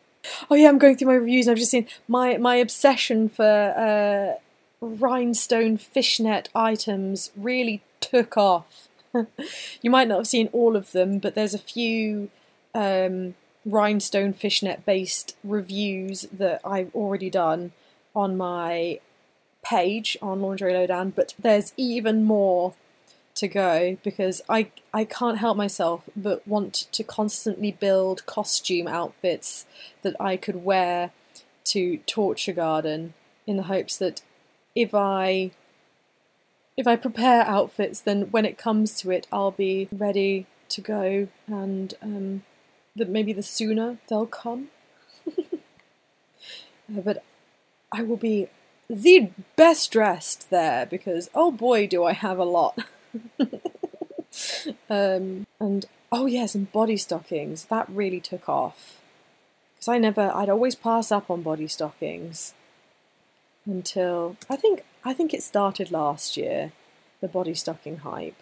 Oh 0.50 0.54
yeah, 0.54 0.68
I'm 0.68 0.78
going 0.78 0.96
through 0.96 1.08
my 1.08 1.14
reviews 1.14 1.46
and 1.46 1.52
I've 1.52 1.58
just 1.58 1.70
seen 1.70 1.86
my 2.08 2.36
my 2.36 2.56
obsession 2.56 3.28
for 3.28 3.44
uh, 3.44 4.38
rhinestone 4.80 5.76
fishnet 5.76 6.48
items 6.54 7.30
really 7.36 7.82
took 8.00 8.36
off. 8.36 8.88
You 9.82 9.90
might 9.90 10.08
not 10.08 10.18
have 10.18 10.26
seen 10.26 10.48
all 10.52 10.74
of 10.74 10.92
them, 10.92 11.18
but 11.18 11.34
there's 11.34 11.52
a 11.52 11.58
few 11.58 12.30
um, 12.74 13.34
rhinestone 13.66 14.32
fishnet 14.32 14.86
based 14.86 15.36
reviews 15.44 16.22
that 16.32 16.62
I've 16.64 16.94
already 16.94 17.28
done 17.28 17.72
on 18.16 18.36
my 18.36 19.00
page 19.62 20.16
on 20.22 20.40
Lingerie 20.40 20.72
Lowdown, 20.72 21.10
but 21.10 21.34
there's 21.38 21.72
even 21.76 22.24
more 22.24 22.74
to 23.34 23.48
go 23.48 23.96
because 24.02 24.42
I 24.48 24.70
I 24.92 25.04
can't 25.04 25.38
help 25.38 25.56
myself 25.56 26.02
but 26.14 26.46
want 26.46 26.86
to 26.92 27.02
constantly 27.02 27.72
build 27.72 28.26
costume 28.26 28.86
outfits 28.86 29.66
that 30.02 30.14
I 30.20 30.36
could 30.36 30.64
wear 30.64 31.12
to 31.64 31.98
Torture 32.06 32.52
Garden 32.52 33.14
in 33.46 33.56
the 33.56 33.64
hopes 33.64 33.96
that 33.98 34.22
if 34.74 34.94
I 34.94 35.52
if 36.76 36.86
I 36.86 36.96
prepare 36.96 37.42
outfits, 37.42 38.00
then 38.00 38.30
when 38.30 38.44
it 38.44 38.56
comes 38.56 38.96
to 39.00 39.10
it, 39.10 39.26
I'll 39.30 39.50
be 39.50 39.88
ready 39.92 40.46
to 40.70 40.80
go, 40.80 41.28
and 41.46 41.94
um, 42.02 42.44
that 42.96 43.08
maybe 43.08 43.32
the 43.32 43.42
sooner 43.42 43.98
they'll 44.08 44.26
come. 44.26 44.68
uh, 45.38 45.52
but 46.88 47.22
I 47.92 48.02
will 48.02 48.16
be 48.16 48.48
the 48.88 49.30
best 49.56 49.90
dressed 49.92 50.50
there 50.50 50.86
because 50.86 51.28
oh 51.34 51.50
boy, 51.50 51.86
do 51.86 52.04
I 52.04 52.12
have 52.12 52.38
a 52.38 52.44
lot. 52.44 52.78
um, 54.90 55.46
and 55.60 55.86
oh 56.10 56.26
yes, 56.26 56.54
and 56.54 56.70
body 56.72 56.96
stockings 56.96 57.66
that 57.66 57.88
really 57.88 58.20
took 58.20 58.48
off 58.48 59.02
because 59.82 59.94
I 59.96 59.98
never, 59.98 60.30
I'd 60.32 60.48
always 60.48 60.76
pass 60.76 61.10
up 61.10 61.28
on 61.28 61.42
body 61.42 61.66
stockings 61.66 62.54
until 63.66 64.36
I 64.48 64.54
think 64.54 64.84
I 65.04 65.12
think 65.12 65.34
it 65.34 65.42
started 65.42 65.90
last 65.90 66.36
year, 66.36 66.70
the 67.20 67.26
body 67.26 67.54
stocking 67.54 67.98
hype, 67.98 68.36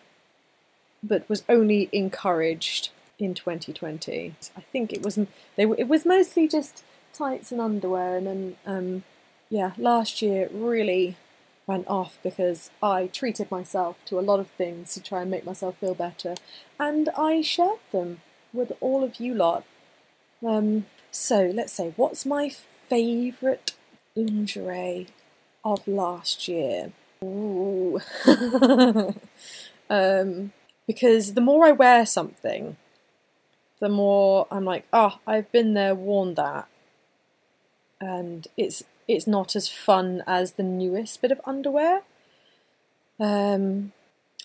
but 1.02 1.26
was 1.30 1.42
only 1.48 1.88
encouraged 1.92 2.90
in 3.18 3.32
2020. 3.32 4.34
I 4.54 4.60
think 4.60 4.92
it 4.92 5.02
was 5.02 5.18
they 5.56 5.64
it 5.78 5.88
was 5.88 6.04
mostly 6.04 6.46
just 6.46 6.84
tights 7.14 7.50
and 7.52 7.60
underwear, 7.60 8.18
and 8.18 8.26
then 8.26 8.56
um, 8.66 9.04
yeah, 9.48 9.72
last 9.78 10.20
year 10.20 10.50
really 10.52 11.16
went 11.70 11.86
off 11.88 12.18
because 12.22 12.70
I 12.82 13.06
treated 13.06 13.50
myself 13.50 13.96
to 14.06 14.18
a 14.18 14.26
lot 14.30 14.40
of 14.40 14.48
things 14.58 14.92
to 14.94 15.02
try 15.02 15.22
and 15.22 15.30
make 15.30 15.44
myself 15.44 15.76
feel 15.78 15.94
better, 15.94 16.34
and 16.78 17.08
I 17.16 17.42
shared 17.42 17.84
them 17.92 18.22
with 18.52 18.72
all 18.80 19.04
of 19.04 19.20
you 19.20 19.34
lot. 19.34 19.64
Um, 20.44 20.86
so 21.10 21.50
let's 21.54 21.72
say, 21.72 21.92
what's 21.96 22.26
my 22.26 22.50
favourite 22.88 23.74
lingerie 24.16 25.06
of 25.64 25.86
last 25.86 26.48
year. 26.48 26.92
Ooh. 27.22 28.00
um, 29.90 30.52
because 30.86 31.34
the 31.34 31.40
more 31.40 31.66
I 31.66 31.72
wear 31.72 32.06
something, 32.06 32.76
the 33.78 33.88
more 33.88 34.46
I'm 34.50 34.64
like, 34.64 34.86
oh, 34.92 35.18
I've 35.26 35.50
been 35.52 35.74
there, 35.74 35.94
worn 35.94 36.34
that, 36.34 36.66
and 38.00 38.46
it's 38.56 38.82
it's 39.10 39.26
not 39.26 39.56
as 39.56 39.68
fun 39.68 40.22
as 40.26 40.52
the 40.52 40.62
newest 40.62 41.20
bit 41.20 41.32
of 41.32 41.40
underwear. 41.44 42.02
Um, 43.18 43.92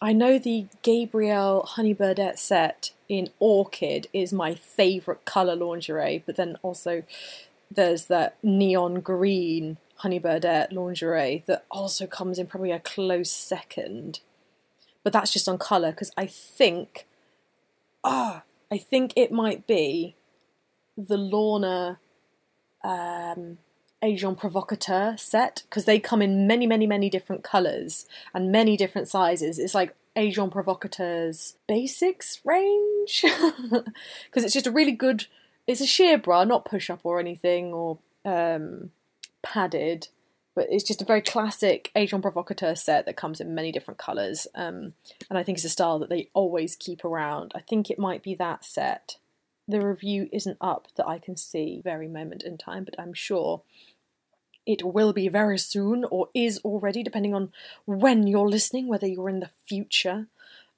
I 0.01 0.11
know 0.11 0.37
the 0.37 0.65
Gabrielle 0.81 1.63
Honey 1.63 1.95
Birdette 1.95 2.37
set 2.37 2.91
in 3.07 3.29
Orchid 3.39 4.07
is 4.11 4.33
my 4.33 4.55
favourite 4.55 5.23
colour 5.25 5.55
lingerie, 5.55 6.23
but 6.25 6.35
then 6.35 6.57
also 6.61 7.03
there's 7.71 8.05
that 8.07 8.35
neon 8.43 8.99
green 9.01 9.77
Honey 9.97 10.19
Birdette 10.19 10.73
lingerie 10.73 11.43
that 11.47 11.65
also 11.71 12.05
comes 12.05 12.37
in 12.37 12.47
probably 12.47 12.71
a 12.71 12.79
close 12.79 13.31
second. 13.31 14.19
But 15.03 15.13
that's 15.13 15.31
just 15.31 15.47
on 15.47 15.57
colour 15.57 15.91
because 15.91 16.11
I 16.17 16.25
think, 16.25 17.05
ah, 18.03 18.43
I 18.71 18.77
think 18.77 19.13
it 19.15 19.31
might 19.31 19.65
be 19.67 20.15
the 20.97 21.17
Lorna 21.17 21.99
um, 22.83 23.59
Agent 24.01 24.37
Provocateur 24.37 25.17
set 25.17 25.63
because 25.69 25.85
they 25.85 25.99
come 25.99 26.21
in 26.21 26.47
many, 26.47 26.67
many, 26.67 26.85
many 26.85 27.09
different 27.09 27.43
colours 27.43 28.05
and 28.33 28.51
many 28.51 28.77
different 28.77 29.07
sizes. 29.07 29.57
It's 29.59 29.75
like 29.75 29.95
Agent 30.15 30.51
Provocateur's 30.51 31.55
basics 31.67 32.39
range 32.45 33.23
because 33.71 34.43
it's 34.43 34.53
just 34.53 34.67
a 34.67 34.71
really 34.71 34.91
good 34.91 35.25
it's 35.67 35.81
a 35.81 35.87
sheer 35.87 36.17
bra, 36.17 36.43
not 36.43 36.65
push 36.65 36.89
up 36.89 37.01
or 37.03 37.19
anything 37.19 37.73
or 37.73 37.97
um, 38.23 38.91
padded, 39.41 40.09
but 40.55 40.67
it's 40.69 40.83
just 40.83 41.01
a 41.01 41.05
very 41.05 41.21
classic 41.21 41.91
Agent 41.95 42.21
Provocateur 42.21 42.75
set 42.75 43.05
that 43.05 43.17
comes 43.17 43.41
in 43.41 43.55
many 43.55 43.71
different 43.71 43.97
colours. 43.97 44.47
Um, 44.55 44.93
and 45.29 45.37
I 45.37 45.43
think 45.43 45.57
it's 45.57 45.65
a 45.65 45.69
style 45.69 45.99
that 45.99 46.09
they 46.09 46.29
always 46.33 46.75
keep 46.75 47.03
around. 47.03 47.51
I 47.55 47.61
think 47.61 47.89
it 47.89 47.99
might 47.99 48.23
be 48.23 48.35
that 48.35 48.63
set. 48.63 49.17
The 49.67 49.81
review 49.81 50.29
isn't 50.31 50.57
up 50.61 50.87
that 50.95 51.07
I 51.07 51.19
can 51.19 51.35
see 51.35 51.81
very 51.83 52.07
moment 52.07 52.43
in 52.43 52.57
time, 52.57 52.83
but 52.83 52.99
I'm 52.99 53.13
sure 53.13 53.63
it 54.65 54.83
will 54.83 55.13
be 55.13 55.27
very 55.27 55.57
soon 55.57 56.05
or 56.05 56.29
is 56.33 56.59
already, 56.59 57.03
depending 57.03 57.33
on 57.33 57.51
when 57.85 58.27
you're 58.27 58.49
listening, 58.49 58.87
whether 58.87 59.07
you're 59.07 59.29
in 59.29 59.39
the 59.39 59.51
future. 59.67 60.27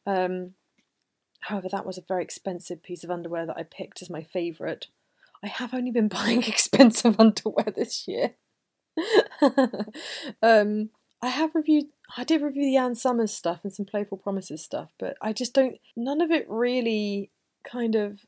Um, 0.05 0.53
however, 1.41 1.69
that 1.69 1.85
was 1.85 1.97
a 1.97 2.03
very 2.07 2.23
expensive 2.23 2.83
piece 2.83 3.03
of 3.03 3.11
underwear 3.11 3.45
that 3.45 3.57
I 3.57 3.63
picked 3.63 4.01
as 4.01 4.09
my 4.09 4.23
favourite. 4.23 4.87
I 5.43 5.47
have 5.47 5.73
only 5.73 5.91
been 5.91 6.07
buying 6.09 6.43
expensive 6.43 7.19
underwear 7.19 7.73
this 7.75 8.07
year. 8.07 8.33
um, 10.41 10.89
I 11.21 11.27
have 11.27 11.55
reviewed. 11.55 11.85
I 12.15 12.23
did 12.23 12.41
review 12.41 12.63
the 12.63 12.77
Ann 12.77 12.95
Summers 12.95 13.33
stuff 13.33 13.59
and 13.63 13.73
some 13.73 13.85
Playful 13.85 14.17
Promises 14.17 14.63
stuff, 14.63 14.91
but 14.99 15.17
I 15.21 15.33
just 15.33 15.53
don't. 15.53 15.77
None 15.95 16.21
of 16.21 16.31
it 16.31 16.45
really 16.49 17.31
kind 17.63 17.95
of 17.95 18.25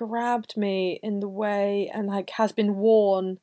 grabbed 0.00 0.56
me 0.56 0.98
in 1.02 1.20
the 1.20 1.28
way 1.28 1.90
and 1.92 2.06
like 2.06 2.30
has 2.30 2.52
been 2.52 2.76
worn 2.76 3.38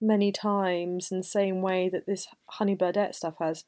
many 0.00 0.32
times 0.32 1.12
in 1.12 1.18
the 1.18 1.24
same 1.24 1.62
way 1.62 1.88
that 1.88 2.06
this 2.06 2.26
Honey 2.50 2.74
Birdette 2.74 3.14
stuff 3.14 3.34
has. 3.38 3.64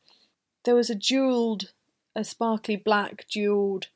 There 0.65 0.75
was 0.75 0.91
a 0.91 0.97
jeweled, 0.97 1.73
a 2.17 2.25
sparkly 2.25 2.75
black 2.75 3.29
jeweled 3.29 3.87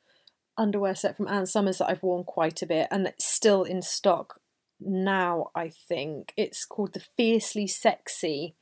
underwear 0.57 0.95
set 0.95 1.17
from 1.17 1.27
Ann 1.27 1.45
Summers 1.45 1.79
that 1.79 1.89
I've 1.89 2.01
worn 2.01 2.23
quite 2.23 2.61
a 2.61 2.65
bit 2.65 2.87
and 2.89 3.05
it's 3.07 3.25
still 3.25 3.63
in 3.63 3.81
stock 3.81 4.39
now, 4.79 5.47
I 5.53 5.67
think. 5.67 6.31
It's 6.37 6.63
called 6.63 6.93
the 6.93 7.03
Fiercely 7.17 7.67
Sexy 7.67 8.55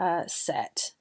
uh, 0.00 0.24
set. 0.26 0.92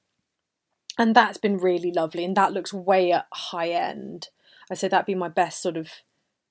And 0.98 1.16
that's 1.16 1.38
been 1.38 1.58
really 1.58 1.92
lovely, 1.92 2.26
and 2.26 2.36
that 2.36 2.52
looks 2.52 2.74
way 2.74 3.14
at 3.14 3.28
high 3.32 3.70
end. 3.70 4.28
I 4.70 4.74
say 4.74 4.88
that'd 4.90 5.06
be 5.06 5.16
my 5.16 5.30
best 5.30 5.62
sort 5.62 5.78
of 5.78 5.90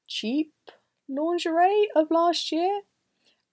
cheap 0.07 0.55
lingerie 1.09 1.89
of 1.95 2.11
last 2.11 2.53
year. 2.53 2.83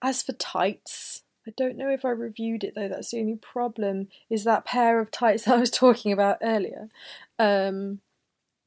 As 0.02 0.22
for 0.22 0.32
tights, 0.32 1.22
I 1.46 1.52
don't 1.56 1.76
know 1.76 1.88
if 1.88 2.04
I 2.04 2.10
reviewed 2.10 2.64
it 2.64 2.74
though, 2.74 2.88
that's 2.88 3.10
the 3.10 3.20
only 3.20 3.36
problem, 3.36 4.08
is 4.28 4.44
that 4.44 4.64
pair 4.64 5.00
of 5.00 5.10
tights 5.10 5.48
I 5.48 5.56
was 5.56 5.70
talking 5.70 6.12
about 6.12 6.38
earlier. 6.42 6.88
Um, 7.38 8.00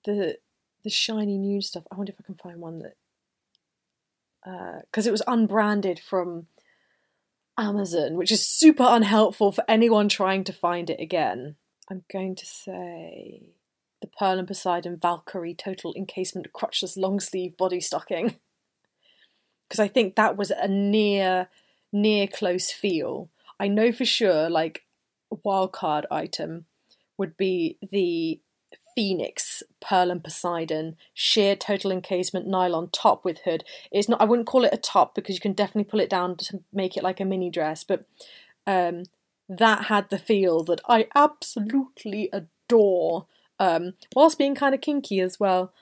the 0.06 0.38
the 0.84 0.90
shiny 0.90 1.38
nude 1.38 1.64
stuff. 1.64 1.84
I 1.92 1.96
wonder 1.96 2.14
if 2.14 2.20
I 2.22 2.26
can 2.26 2.36
find 2.36 2.62
one 2.62 2.80
that 2.80 2.96
because 4.86 5.06
uh, 5.06 5.10
it 5.10 5.12
was 5.12 5.24
unbranded 5.28 6.00
from 6.00 6.48
Amazon, 7.58 8.16
which 8.16 8.32
is 8.32 8.48
super 8.48 8.86
unhelpful 8.88 9.52
for 9.52 9.64
anyone 9.68 10.08
trying 10.08 10.44
to 10.46 10.54
find 10.54 10.90
it 10.90 11.02
again. 11.02 11.56
I'm 11.90 12.04
going 12.12 12.36
to 12.36 12.46
say 12.46 13.50
the 14.02 14.08
Pearl 14.08 14.40
and 14.40 14.48
Poseidon 14.48 14.98
Valkyrie 14.98 15.56
Total 15.56 15.94
Encasement 15.96 16.54
Crotchless 16.54 16.98
Long 16.98 17.20
Sleeve 17.20 17.58
Body 17.58 17.82
Stocking. 17.82 18.36
Because 19.68 19.80
I 19.80 19.88
think 19.88 20.16
that 20.16 20.38
was 20.38 20.52
a 20.52 20.68
near, 20.68 21.50
near 21.92 22.28
close 22.28 22.72
feel. 22.72 23.30
I 23.60 23.68
know 23.68 23.92
for 23.92 24.06
sure, 24.06 24.50
like, 24.50 24.84
wildcard 25.46 26.06
item 26.10 26.66
would 27.18 27.36
be 27.38 27.78
the 27.82 28.40
Phoenix 28.98 29.62
Pearl 29.80 30.10
and 30.10 30.24
Poseidon 30.24 30.96
sheer 31.14 31.56
total 31.56 31.92
encasement 31.92 32.48
nylon 32.48 32.90
top 32.92 33.24
with 33.24 33.42
hood. 33.46 33.64
It's 33.92 34.10
not. 34.10 34.20
I 34.20 34.26
wouldn't 34.26 34.48
call 34.48 34.66
it 34.66 34.74
a 34.74 34.78
top 34.78 35.14
because 35.14 35.36
you 35.36 35.42
can 35.42 35.54
definitely 35.54 35.84
pull 35.84 36.00
it 36.00 36.10
down 36.10 36.36
to 36.38 36.64
make 36.74 36.98
it 36.98 37.04
like 37.04 37.20
a 37.20 37.26
mini 37.26 37.52
dress, 37.52 37.84
but 37.84 38.06
um, 38.66 39.04
that 39.48 39.86
had 39.86 40.10
the 40.10 40.18
feel 40.18 40.64
that 40.64 40.82
I 40.90 41.08
absolutely 41.14 42.30
adore, 42.34 43.28
um, 43.60 43.94
whilst 44.16 44.40
being 44.40 44.56
kind 44.56 44.74
of 44.74 44.82
kinky 44.82 45.20
as 45.20 45.40
well. 45.40 45.74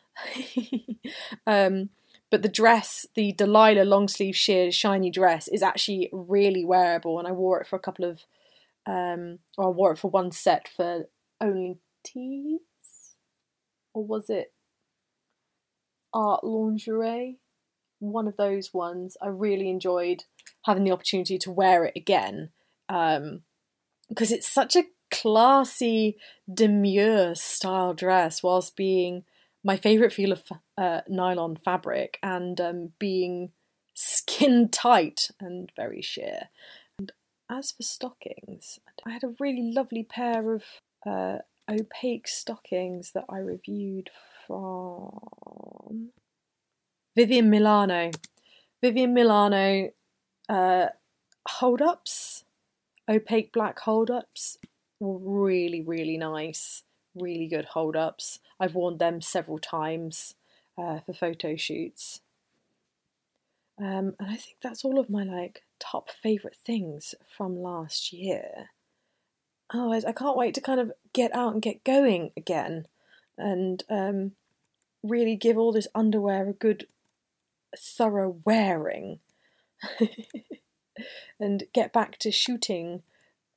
um, 1.48 1.90
but 2.32 2.42
the 2.42 2.50
dress, 2.50 3.06
the 3.16 3.32
Delilah 3.34 3.84
long 3.84 4.08
sleeve 4.08 4.36
sheer 4.36 4.72
shiny 4.72 5.10
dress, 5.10 5.48
is 5.48 5.64
actually 5.64 6.10
really 6.12 6.66
wearable, 6.66 7.20
and 7.20 7.28
I 7.28 7.32
wore 7.32 7.62
it 7.62 7.68
for 7.68 7.76
a 7.76 7.80
couple 7.80 8.06
of, 8.06 8.22
um, 8.86 9.40
or 9.58 9.68
I 9.68 9.70
wore 9.70 9.92
it 9.94 10.00
for 10.00 10.10
one 10.10 10.32
set 10.32 10.68
for 10.68 11.08
only 11.42 11.80
tea 12.04 12.60
or 13.96 14.06
was 14.06 14.30
it 14.30 14.54
art 16.14 16.44
lingerie? 16.44 17.40
One 18.00 18.28
of 18.28 18.36
those 18.36 18.74
ones. 18.74 19.18
I 19.22 19.28
really 19.28 19.70
enjoyed 19.70 20.26
having 20.66 20.84
the 20.84 20.92
opportunity 20.92 21.38
to 21.40 21.52
wear 21.52 21.86
it 21.86 21.94
again 21.96 22.50
um, 22.90 23.42
because 24.10 24.32
it's 24.32 24.48
such 24.48 24.76
a 24.76 24.84
classy, 25.10 26.18
demure 26.54 27.34
style 27.36 27.94
dress, 27.94 28.44
whilst 28.44 28.76
being 28.76 29.24
my 29.66 29.76
favourite 29.76 30.14
feel 30.14 30.32
of 30.32 30.44
uh, 30.78 31.02
nylon 31.10 31.56
fabric 31.58 32.20
and 32.22 32.62
um, 32.62 32.92
being 33.00 33.50
skin 33.96 34.70
tight 34.70 35.32
and 35.40 35.72
very 35.76 36.04
sheer. 36.04 36.50
And 37.00 37.12
as 37.50 37.72
for 37.72 37.82
stockings, 37.82 38.80
I 39.06 39.12
had 39.12 39.24
a 39.24 39.34
really 39.40 39.72
lovely 39.74 40.04
pair 40.04 40.54
of 40.54 40.64
uh, 41.04 41.40
opaque 41.70 42.28
stockings 42.28 43.12
that 43.14 43.26
I 43.28 43.40
reviewed 43.40 44.12
from 44.46 46.12
Vivian 47.16 47.50
Milano. 47.50 48.12
Vivian 48.84 49.16
Milano 49.16 49.90
uh, 50.48 50.88
hold 51.48 51.82
ups, 51.82 52.44
opaque 53.10 53.52
black 53.52 53.80
hold 53.80 54.12
ups, 54.12 54.60
were 55.00 55.18
really, 55.18 55.82
really 55.82 56.18
nice. 56.18 56.84
Really 57.16 57.48
good 57.48 57.66
hold 57.66 57.96
ups. 57.96 58.40
I've 58.60 58.76
worn 58.76 58.98
them 58.98 59.22
several 59.22 59.58
times 59.58 60.36
uh, 60.78 61.00
for 61.00 61.14
photo 61.14 61.56
shoots. 61.56 62.22
Um, 63.80 64.16
and 64.20 64.30
I 64.30 64.36
think 64.36 64.58
that's 64.62 64.86
all 64.86 65.00
of 65.00 65.10
my 65.10 65.24
like 65.24 65.64
top 65.80 66.10
favourite 66.10 66.56
things 66.56 67.16
from 67.26 67.58
last 67.58 68.14
year 68.14 68.70
I, 69.72 70.02
I 70.08 70.12
can't 70.12 70.38
wait 70.38 70.54
to 70.56 70.62
kind 70.62 70.80
of 70.80 70.92
get 71.14 71.34
out 71.36 71.54
and 71.54 71.62
get 71.62 71.84
going 71.84 72.32
again 72.38 72.88
and 73.38 73.84
um, 73.90 74.32
really 75.04 75.36
give 75.36 75.58
all 75.58 75.72
this 75.72 75.88
underwear 75.96 76.50
a 76.50 76.54
good, 76.54 76.88
thorough 77.78 78.38
wearing 78.46 79.20
and 81.40 81.64
get 81.74 81.92
back 81.92 82.18
to 82.20 82.32
shooting 82.32 83.04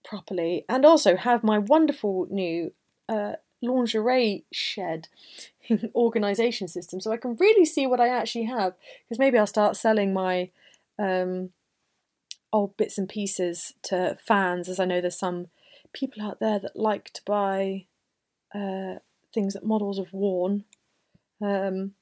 properly 0.05 0.65
and 0.69 0.85
also 0.85 1.17
have 1.17 1.45
my 1.45 1.59
wonderful 1.59 2.27
new 2.31 2.73
uh, 3.09 3.35
lingerie 3.61 4.45
shed 4.53 5.09
organization 5.95 6.69
system 6.69 7.01
so 7.01 7.13
I 7.13 7.17
can 7.17 7.37
really 7.37 7.65
see 7.65 7.87
what 7.87 8.01
I 8.01 8.09
actually 8.09 8.45
have 8.45 8.75
because 9.05 9.19
maybe 9.19 9.39
I'll 9.39 9.47
start 9.47 9.77
selling 9.77 10.13
my 10.13 10.51
um, 10.99 11.51
old 12.53 12.77
bits 12.77 12.99
and 12.99 13.09
pieces 13.09 13.75
to 13.83 14.17
fans 14.25 14.69
as 14.69 14.81
I 14.81 14.85
know 14.85 15.01
there's 15.01 15.19
some 15.19 15.49
people 15.93 16.23
out 16.23 16.41
there 16.41 16.59
that 16.59 16.77
like 16.77 17.13
to 17.15 17.23
buy 17.25 17.87
uh, 18.55 18.97
things 19.33 19.55
that 19.55 19.65
models 19.65 19.99
have 19.99 20.13
worn. 20.13 20.65
Um, 21.41 21.93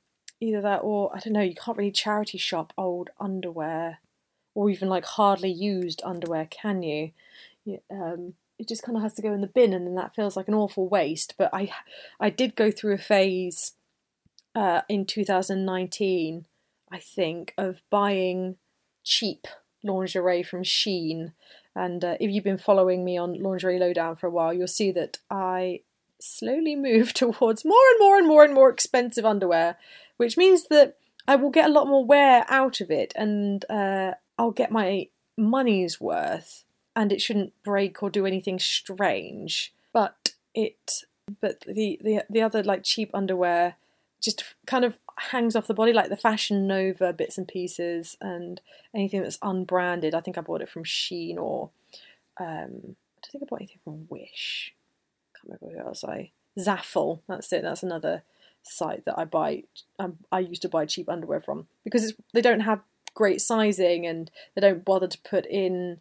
either 0.41 0.61
that 0.61 0.79
or 0.79 1.15
I 1.15 1.21
don't 1.21 1.33
know, 1.33 1.41
you 1.41 1.55
can't 1.55 1.77
really 1.77 1.91
charity 1.91 2.39
shop 2.39 2.73
old 2.77 3.11
underwear 3.19 3.99
or 4.55 4.71
even 4.71 4.89
like 4.89 5.05
hardly 5.05 5.51
used 5.51 6.03
underwear, 6.05 6.47
can 6.47 6.83
you? 6.83 7.13
Um, 7.91 8.35
it 8.59 8.69
just 8.69 8.83
kind 8.83 8.97
of 8.97 9.03
has 9.03 9.15
to 9.15 9.23
go 9.23 9.33
in 9.33 9.41
the 9.41 9.47
bin, 9.47 9.73
and 9.73 9.87
then 9.87 9.95
that 9.97 10.15
feels 10.15 10.37
like 10.37 10.49
an 10.49 10.55
awful 10.55 10.89
waste. 10.89 11.35
But 11.37 11.51
I, 11.53 11.73
I 12.21 12.31
did 12.31 12.57
go 12.57 12.71
through 12.71 12.95
a 12.95 12.99
phase 12.99 13.73
uh, 14.55 14.83
in 14.89 15.05
2019, 15.07 16.47
I 16.91 16.99
think, 16.99 17.55
of 17.59 17.83
buying 17.91 18.57
cheap 19.05 19.47
lingerie 19.85 20.43
from 20.43 20.63
Shein 20.63 21.33
and 21.77 22.03
uh, 22.03 22.17
if 22.19 22.31
you've 22.31 22.43
been 22.43 22.57
following 22.57 23.05
me 23.05 23.19
on 23.19 23.35
Lingerie 23.35 23.79
Lowdown 23.79 24.17
for 24.17 24.27
a 24.27 24.31
while, 24.31 24.53
you'll 24.53 24.67
see 24.67 24.91
that 24.93 25.19
I 25.31 25.83
slowly 26.19 26.75
move 26.77 27.13
towards 27.13 27.65
more 27.65 27.89
and 27.91 28.01
more 28.01 28.17
and 28.17 28.27
more 28.27 28.45
and 28.45 28.55
more 28.55 28.71
expensive 28.71 29.27
underwear, 29.27 29.77
which 30.17 30.39
means 30.39 30.69
that 30.69 30.97
I 31.29 31.37
will 31.37 31.51
get 31.51 31.69
a 31.69 31.73
lot 31.73 31.87
more 31.87 32.05
wear 32.05 32.47
out 32.49 32.81
of 32.81 32.91
it 32.91 33.13
and 33.15 33.65
uh, 33.69 34.13
I'll 34.39 34.53
get 34.53 34.71
my 34.71 35.09
money's 35.37 36.01
worth 36.01 36.65
and 36.97 37.13
it 37.13 37.21
shouldn't 37.21 37.53
break 37.63 38.03
or 38.03 38.11
do 38.11 38.27
anything 38.27 38.59
strange. 38.59 39.73
But 39.93 40.33
it 40.55 41.05
but 41.41 41.61
the, 41.61 42.01
the 42.03 42.23
the 42.29 42.43
other 42.43 42.63
like 42.63 42.83
cheap 42.83 43.11
underwear 43.13 43.77
just 44.21 44.43
kind 44.67 44.85
of 44.85 44.99
hangs 45.31 45.55
off 45.55 45.67
the 45.67 45.75
body 45.75 45.93
like 45.93 46.09
the 46.09 46.17
Fashion 46.17 46.67
Nova 46.67 47.13
bits 47.13 47.39
and 47.39 47.47
pieces 47.47 48.17
and 48.21 48.61
anything 48.95 49.23
that's 49.23 49.39
unbranded. 49.43 50.15
I 50.15 50.21
think 50.21 50.37
I 50.37 50.41
bought 50.41 50.63
it 50.63 50.69
from 50.69 50.85
Shein 50.85 51.37
or 51.37 51.71
um, 52.39 52.97
I 52.97 53.21
don't 53.23 53.33
think 53.33 53.43
I 53.43 53.47
bought 53.49 53.61
anything 53.61 53.81
from 53.85 54.07
Wish. 54.09 54.75
Can't 55.35 55.61
remember 55.61 55.83
who 55.83 55.89
else 55.89 56.03
I 56.03 56.31
Zaful. 56.59 57.21
That's 57.29 57.53
it. 57.53 57.63
That's 57.63 57.83
another 57.83 58.23
site 58.63 59.05
that 59.05 59.19
I 59.19 59.25
buy. 59.25 59.65
Um, 59.99 60.19
I 60.33 60.41
used 60.41 60.63
to 60.63 60.69
buy 60.69 60.87
cheap 60.87 61.09
underwear 61.09 61.41
from 61.41 61.67
because 61.85 62.15
they 62.33 62.41
don't 62.41 62.61
have 62.61 62.81
great 63.15 63.41
sizing 63.41 64.07
and 64.07 64.31
they 64.55 64.61
don't 64.61 64.85
bother 64.85 65.07
to 65.07 65.19
put 65.19 65.47
in 65.47 66.01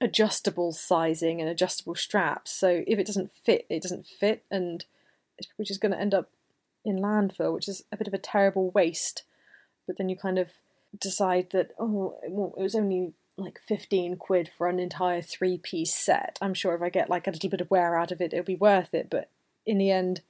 adjustable 0.00 0.72
sizing 0.72 1.40
and 1.40 1.48
adjustable 1.48 1.94
straps. 1.94 2.52
So 2.52 2.84
if 2.86 2.98
it 2.98 3.06
doesn't 3.06 3.32
fit, 3.44 3.66
it 3.68 3.82
doesn't 3.82 4.06
fit, 4.06 4.44
and 4.50 4.84
which 5.56 5.70
is 5.70 5.78
going 5.78 5.92
to 5.92 6.00
end 6.00 6.14
up 6.14 6.30
in 6.84 6.98
landfill, 6.98 7.54
which 7.54 7.68
is 7.68 7.84
a 7.90 7.96
bit 7.96 8.06
of 8.06 8.14
a 8.14 8.18
terrible 8.18 8.70
waste. 8.70 9.22
But 9.86 9.98
then 9.98 10.08
you 10.08 10.16
kind 10.16 10.38
of 10.38 10.50
decide 10.98 11.48
that 11.50 11.72
oh, 11.78 12.16
well, 12.28 12.54
it 12.56 12.62
was 12.62 12.74
only 12.74 13.12
like 13.36 13.60
15 13.66 14.16
quid 14.16 14.50
for 14.56 14.68
an 14.68 14.78
entire 14.78 15.20
three 15.20 15.58
piece 15.58 15.94
set. 15.94 16.38
I'm 16.40 16.54
sure 16.54 16.74
if 16.74 16.82
I 16.82 16.88
get 16.88 17.10
like 17.10 17.26
a 17.26 17.30
little 17.30 17.50
bit 17.50 17.60
of 17.60 17.70
wear 17.70 17.96
out 17.96 18.10
of 18.10 18.20
it, 18.20 18.32
it'll 18.32 18.44
be 18.44 18.56
worth 18.56 18.94
it. 18.94 19.08
But 19.10 19.28
in 19.66 19.78
the 19.78 19.90
end, 19.90 20.22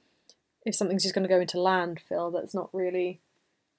if 0.65 0.75
something's 0.75 1.03
just 1.03 1.15
going 1.15 1.27
to 1.27 1.33
go 1.33 1.39
into 1.39 1.57
landfill, 1.57 2.33
that's 2.33 2.53
not 2.53 2.69
really 2.73 3.21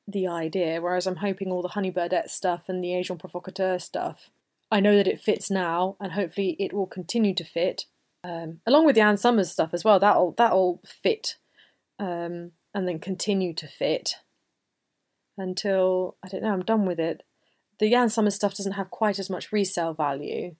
the 0.07 0.27
idea. 0.27 0.81
Whereas 0.81 1.07
I'm 1.07 1.16
hoping 1.16 1.51
all 1.51 1.61
the 1.61 1.68
Honey 1.68 1.92
Birdette 1.92 2.31
stuff 2.31 2.68
and 2.68 2.83
the 2.83 2.94
Agent 2.94 3.20
Provocateur 3.20 3.79
stuff, 3.79 4.31
I 4.70 4.81
know 4.81 4.96
that 4.96 5.07
it 5.07 5.20
fits 5.20 5.50
now, 5.50 5.96
and 6.00 6.12
hopefully 6.12 6.57
it 6.59 6.72
will 6.72 6.87
continue 6.87 7.35
to 7.35 7.44
fit. 7.44 7.85
Um, 8.24 8.61
along 8.66 8.85
with 8.85 8.94
the 8.94 9.00
Ann 9.00 9.16
Summers 9.16 9.50
stuff 9.50 9.70
as 9.72 9.85
well, 9.85 9.98
that'll 9.98 10.33
that'll 10.33 10.83
fit, 10.85 11.37
um, 11.98 12.52
and 12.74 12.87
then 12.87 12.98
continue 12.98 13.54
to 13.54 13.66
fit 13.66 14.16
until 15.37 16.16
I 16.24 16.28
don't 16.28 16.42
know. 16.42 16.52
I'm 16.52 16.64
done 16.64 16.85
with 16.85 17.00
it. 17.00 17.22
The 17.78 17.94
Ann 17.94 18.11
Summers 18.11 18.35
stuff 18.35 18.57
doesn't 18.57 18.72
have 18.72 18.90
quite 18.90 19.18
as 19.18 19.31
much 19.31 19.52
resale 19.52 19.94
value. 19.94 20.57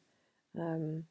Um, 0.59 1.05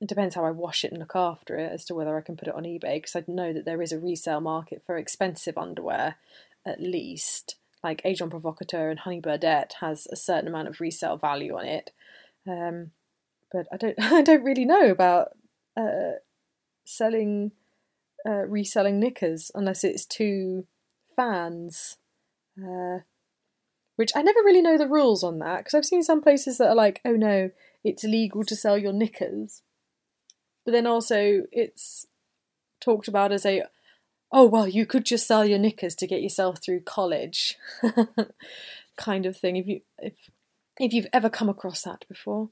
it 0.00 0.08
depends 0.08 0.34
how 0.34 0.44
I 0.44 0.50
wash 0.50 0.84
it 0.84 0.92
and 0.92 1.00
look 1.00 1.16
after 1.16 1.56
it 1.56 1.72
as 1.72 1.84
to 1.86 1.94
whether 1.94 2.16
I 2.16 2.20
can 2.20 2.36
put 2.36 2.48
it 2.48 2.54
on 2.54 2.62
eBay 2.62 2.96
because 2.96 3.16
I 3.16 3.24
know 3.26 3.52
that 3.52 3.64
there 3.64 3.82
is 3.82 3.92
a 3.92 3.98
resale 3.98 4.40
market 4.40 4.82
for 4.86 4.96
expensive 4.96 5.58
underwear, 5.58 6.16
at 6.64 6.80
least. 6.80 7.56
Like 7.82 8.02
Agent 8.04 8.30
Provocateur 8.30 8.90
and 8.90 9.00
Honey 9.00 9.20
Birdette 9.20 9.74
has 9.80 10.06
a 10.10 10.16
certain 10.16 10.48
amount 10.48 10.68
of 10.68 10.80
resale 10.80 11.16
value 11.16 11.56
on 11.56 11.64
it, 11.64 11.90
um, 12.46 12.90
but 13.52 13.66
I 13.72 13.76
don't 13.76 13.94
I 13.98 14.22
don't 14.22 14.44
really 14.44 14.64
know 14.64 14.90
about 14.90 15.30
uh, 15.76 16.18
selling 16.84 17.52
uh, 18.26 18.46
reselling 18.46 18.98
knickers 18.98 19.50
unless 19.54 19.84
it's 19.84 20.04
to 20.06 20.66
fans. 21.16 21.96
Uh, 22.60 23.00
which 23.98 24.12
I 24.14 24.22
never 24.22 24.38
really 24.44 24.62
know 24.62 24.78
the 24.78 24.86
rules 24.86 25.24
on 25.24 25.40
that 25.40 25.58
because 25.58 25.74
I've 25.74 25.84
seen 25.84 26.04
some 26.04 26.22
places 26.22 26.58
that 26.58 26.68
are 26.68 26.74
like, 26.74 27.00
oh 27.04 27.16
no, 27.16 27.50
it's 27.82 28.04
illegal 28.04 28.44
to 28.44 28.54
sell 28.54 28.78
your 28.78 28.92
knickers. 28.92 29.62
But 30.64 30.70
then 30.70 30.86
also 30.86 31.42
it's 31.50 32.06
talked 32.80 33.08
about 33.08 33.32
as 33.32 33.44
a, 33.44 33.64
oh 34.30 34.46
well, 34.46 34.68
you 34.68 34.86
could 34.86 35.04
just 35.04 35.26
sell 35.26 35.44
your 35.44 35.58
knickers 35.58 35.96
to 35.96 36.06
get 36.06 36.22
yourself 36.22 36.62
through 36.62 36.82
college, 36.82 37.56
kind 38.96 39.26
of 39.26 39.36
thing. 39.36 39.56
If 39.56 39.66
you 39.66 39.80
if 39.98 40.14
if 40.78 40.92
you've 40.92 41.06
ever 41.12 41.30
come 41.30 41.48
across 41.48 41.82
that 41.82 42.04
before. 42.08 42.50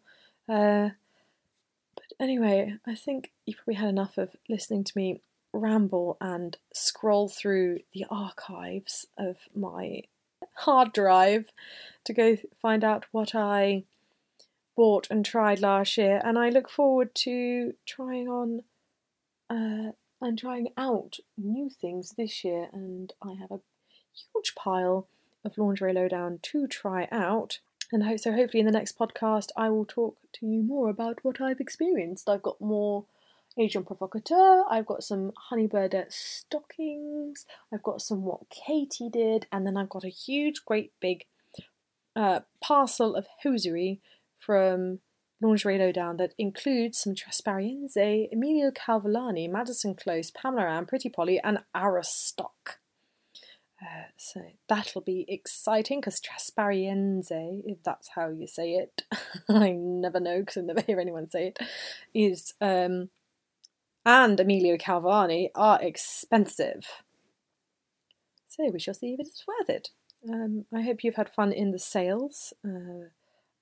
Uh, 0.48 0.90
but 1.94 2.04
anyway, 2.20 2.74
I 2.86 2.94
think 2.94 3.32
you 3.44 3.54
probably 3.54 3.74
had 3.74 3.88
enough 3.88 4.18
of 4.18 4.30
listening 4.48 4.84
to 4.84 4.92
me 4.96 5.20
ramble 5.52 6.16
and 6.20 6.56
scroll 6.72 7.28
through 7.28 7.80
the 7.94 8.04
archives 8.10 9.06
of 9.18 9.36
my 9.54 10.02
hard 10.58 10.92
drive 10.92 11.46
to 12.04 12.12
go 12.12 12.36
find 12.60 12.84
out 12.84 13.06
what 13.12 13.34
I 13.34 13.84
bought 14.76 15.08
and 15.10 15.24
tried 15.24 15.60
last 15.60 15.96
year, 15.96 16.20
and 16.22 16.38
I 16.38 16.50
look 16.50 16.68
forward 16.68 17.14
to 17.16 17.74
trying 17.86 18.28
on 18.28 18.62
uh, 19.48 19.92
and 20.20 20.38
trying 20.38 20.68
out 20.76 21.18
new 21.36 21.70
things 21.70 22.14
this 22.16 22.44
year. 22.44 22.68
And 22.72 23.12
I 23.22 23.34
have 23.40 23.50
a 23.50 23.60
huge 24.12 24.54
pile 24.54 25.08
of 25.44 25.58
lingerie 25.58 25.92
lowdown 25.94 26.40
to 26.42 26.66
try 26.66 27.08
out. 27.10 27.60
And 27.92 28.20
so, 28.20 28.32
hopefully, 28.32 28.60
in 28.60 28.66
the 28.66 28.72
next 28.72 28.98
podcast, 28.98 29.48
I 29.56 29.70
will 29.70 29.84
talk 29.84 30.16
to 30.34 30.46
you 30.46 30.62
more 30.62 30.88
about 30.88 31.18
what 31.22 31.40
I've 31.40 31.60
experienced. 31.60 32.28
I've 32.28 32.42
got 32.42 32.60
more 32.60 33.04
Agent 33.58 33.86
Provocateur. 33.86 34.64
I've 34.68 34.86
got 34.86 35.02
some 35.02 35.32
Honey 35.36 35.66
Birdette 35.66 36.12
stockings. 36.12 37.46
I've 37.72 37.82
got 37.82 38.02
some 38.02 38.22
what 38.22 38.50
Katie 38.50 39.08
did, 39.08 39.46
and 39.50 39.66
then 39.66 39.76
I've 39.76 39.88
got 39.88 40.04
a 40.04 40.08
huge, 40.08 40.64
great 40.64 40.92
big 41.00 41.24
uh, 42.14 42.40
parcel 42.60 43.14
of 43.14 43.26
hosiery 43.42 44.00
from 44.38 45.00
Lingerie 45.40 45.78
Lowdown 45.78 46.16
that 46.16 46.34
includes 46.38 46.98
some 46.98 47.14
Trasparenze, 47.14 48.32
Emilio 48.32 48.70
Cavallini, 48.70 49.50
Madison 49.50 49.94
Close, 49.94 50.30
Pamela 50.30 50.64
Mann, 50.64 50.86
Pretty 50.86 51.08
Polly, 51.08 51.40
and 51.42 51.58
Aristoc. 51.74 52.78
Uh, 53.86 54.06
so 54.16 54.40
that'll 54.68 55.02
be 55.02 55.24
exciting 55.28 56.00
because 56.00 56.20
Trasparenze, 56.20 57.62
if 57.64 57.82
that's 57.84 58.08
how 58.14 58.30
you 58.30 58.46
say 58.46 58.72
it, 58.72 59.02
I 59.48 59.72
never 59.72 60.18
know 60.18 60.40
because 60.40 60.56
I 60.56 60.60
never 60.62 60.80
hear 60.80 60.98
anyone 60.98 61.28
say 61.28 61.48
it, 61.48 61.58
is 62.12 62.54
um, 62.60 63.10
and 64.04 64.40
Emilio 64.40 64.76
Cavallini 64.76 65.50
are 65.54 65.80
expensive. 65.80 66.86
So 68.48 68.70
we 68.72 68.80
shall 68.80 68.94
see 68.94 69.12
if 69.12 69.20
it's 69.20 69.44
worth 69.46 69.68
it. 69.68 69.90
Um, 70.28 70.64
I 70.74 70.82
hope 70.82 71.04
you've 71.04 71.16
had 71.16 71.28
fun 71.28 71.52
in 71.52 71.70
the 71.70 71.78
sales, 71.78 72.52
uh, 72.64 73.10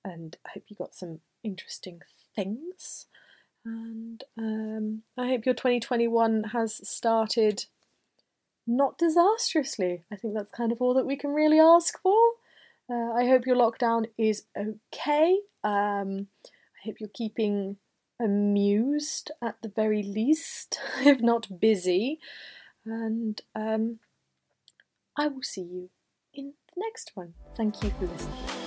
and 0.03 0.37
I 0.45 0.49
hope 0.53 0.63
you 0.67 0.75
got 0.75 0.95
some 0.95 1.19
interesting 1.43 2.01
things. 2.35 3.07
And 3.65 4.23
um, 4.37 5.01
I 5.17 5.27
hope 5.27 5.45
your 5.45 5.55
2021 5.55 6.45
has 6.53 6.87
started 6.87 7.65
not 8.67 8.97
disastrously. 8.97 10.03
I 10.11 10.15
think 10.15 10.33
that's 10.33 10.51
kind 10.51 10.71
of 10.71 10.81
all 10.81 10.93
that 10.95 11.05
we 11.05 11.15
can 11.15 11.31
really 11.31 11.59
ask 11.59 12.01
for. 12.01 12.17
Uh, 12.89 13.13
I 13.13 13.25
hope 13.25 13.45
your 13.45 13.55
lockdown 13.55 14.05
is 14.17 14.43
okay. 14.57 15.39
Um, 15.63 16.27
I 16.43 16.85
hope 16.85 16.95
you're 16.99 17.09
keeping 17.13 17.77
amused 18.19 19.31
at 19.41 19.61
the 19.61 19.69
very 19.69 20.03
least, 20.03 20.79
if 21.01 21.21
not 21.21 21.59
busy. 21.59 22.19
And 22.85 23.41
um, 23.55 23.99
I 25.17 25.27
will 25.27 25.43
see 25.43 25.61
you 25.61 25.89
in 26.33 26.53
the 26.67 26.81
next 26.85 27.11
one. 27.15 27.33
Thank 27.55 27.83
you 27.83 27.89
for 27.91 28.05
listening. 28.05 28.64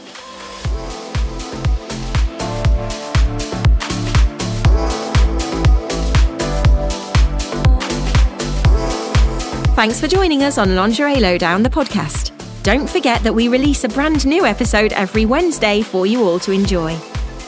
Thanks 9.79 10.01
for 10.01 10.09
joining 10.09 10.43
us 10.43 10.59
on 10.59 10.75
Lingerie 10.75 11.21
Lowdown, 11.21 11.63
the 11.63 11.71
podcast. 11.71 12.33
Don't 12.65 12.91
forget 12.91 13.23
that 13.23 13.33
we 13.33 13.47
release 13.47 13.85
a 13.85 13.89
brand 13.89 14.27
new 14.27 14.45
episode 14.45 14.93
every 14.93 15.25
Wednesday 15.25 15.83
for 15.83 16.05
you 16.05 16.25
all 16.25 16.41
to 16.41 16.51
enjoy. 16.51 16.97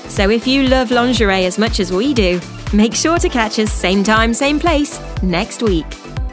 So 0.07 0.31
if 0.31 0.47
you 0.47 0.63
love 0.69 0.93
lingerie 0.93 1.45
as 1.45 1.59
much 1.59 1.81
as 1.81 1.93
we 1.93 2.15
do, 2.15 2.41
make 2.73 2.95
sure 2.95 3.19
to 3.19 3.29
catch 3.29 3.59
us 3.59 3.73
same 3.73 4.05
time, 4.05 4.33
same 4.33 4.61
place 4.61 5.01
next 5.25 5.61
week. 5.61 5.87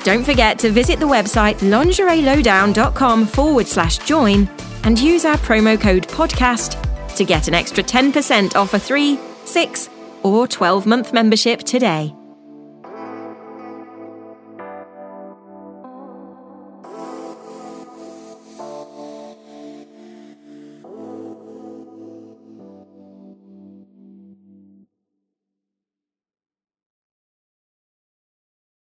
Don't 0.04 0.24
forget 0.24 0.60
to 0.60 0.70
visit 0.70 1.00
the 1.00 1.08
website 1.08 1.56
lingerielowdown.com 1.62 3.26
forward 3.26 3.66
slash 3.66 3.98
join 3.98 4.48
and 4.84 5.00
use 5.00 5.26
our 5.26 5.38
promo 5.38 5.82
code 5.82 6.08
podcast 6.10 6.78
to 7.16 7.26
get 7.26 7.48
an 7.48 7.56
extra 7.56 7.84
10% 7.84 8.56
off 8.56 8.76
a 8.76 8.80
three, 8.80 9.18
six, 9.46 9.90
or 10.22 10.48
12 10.48 10.86
month 10.86 11.12
membership 11.12 11.62
today. 11.62 12.14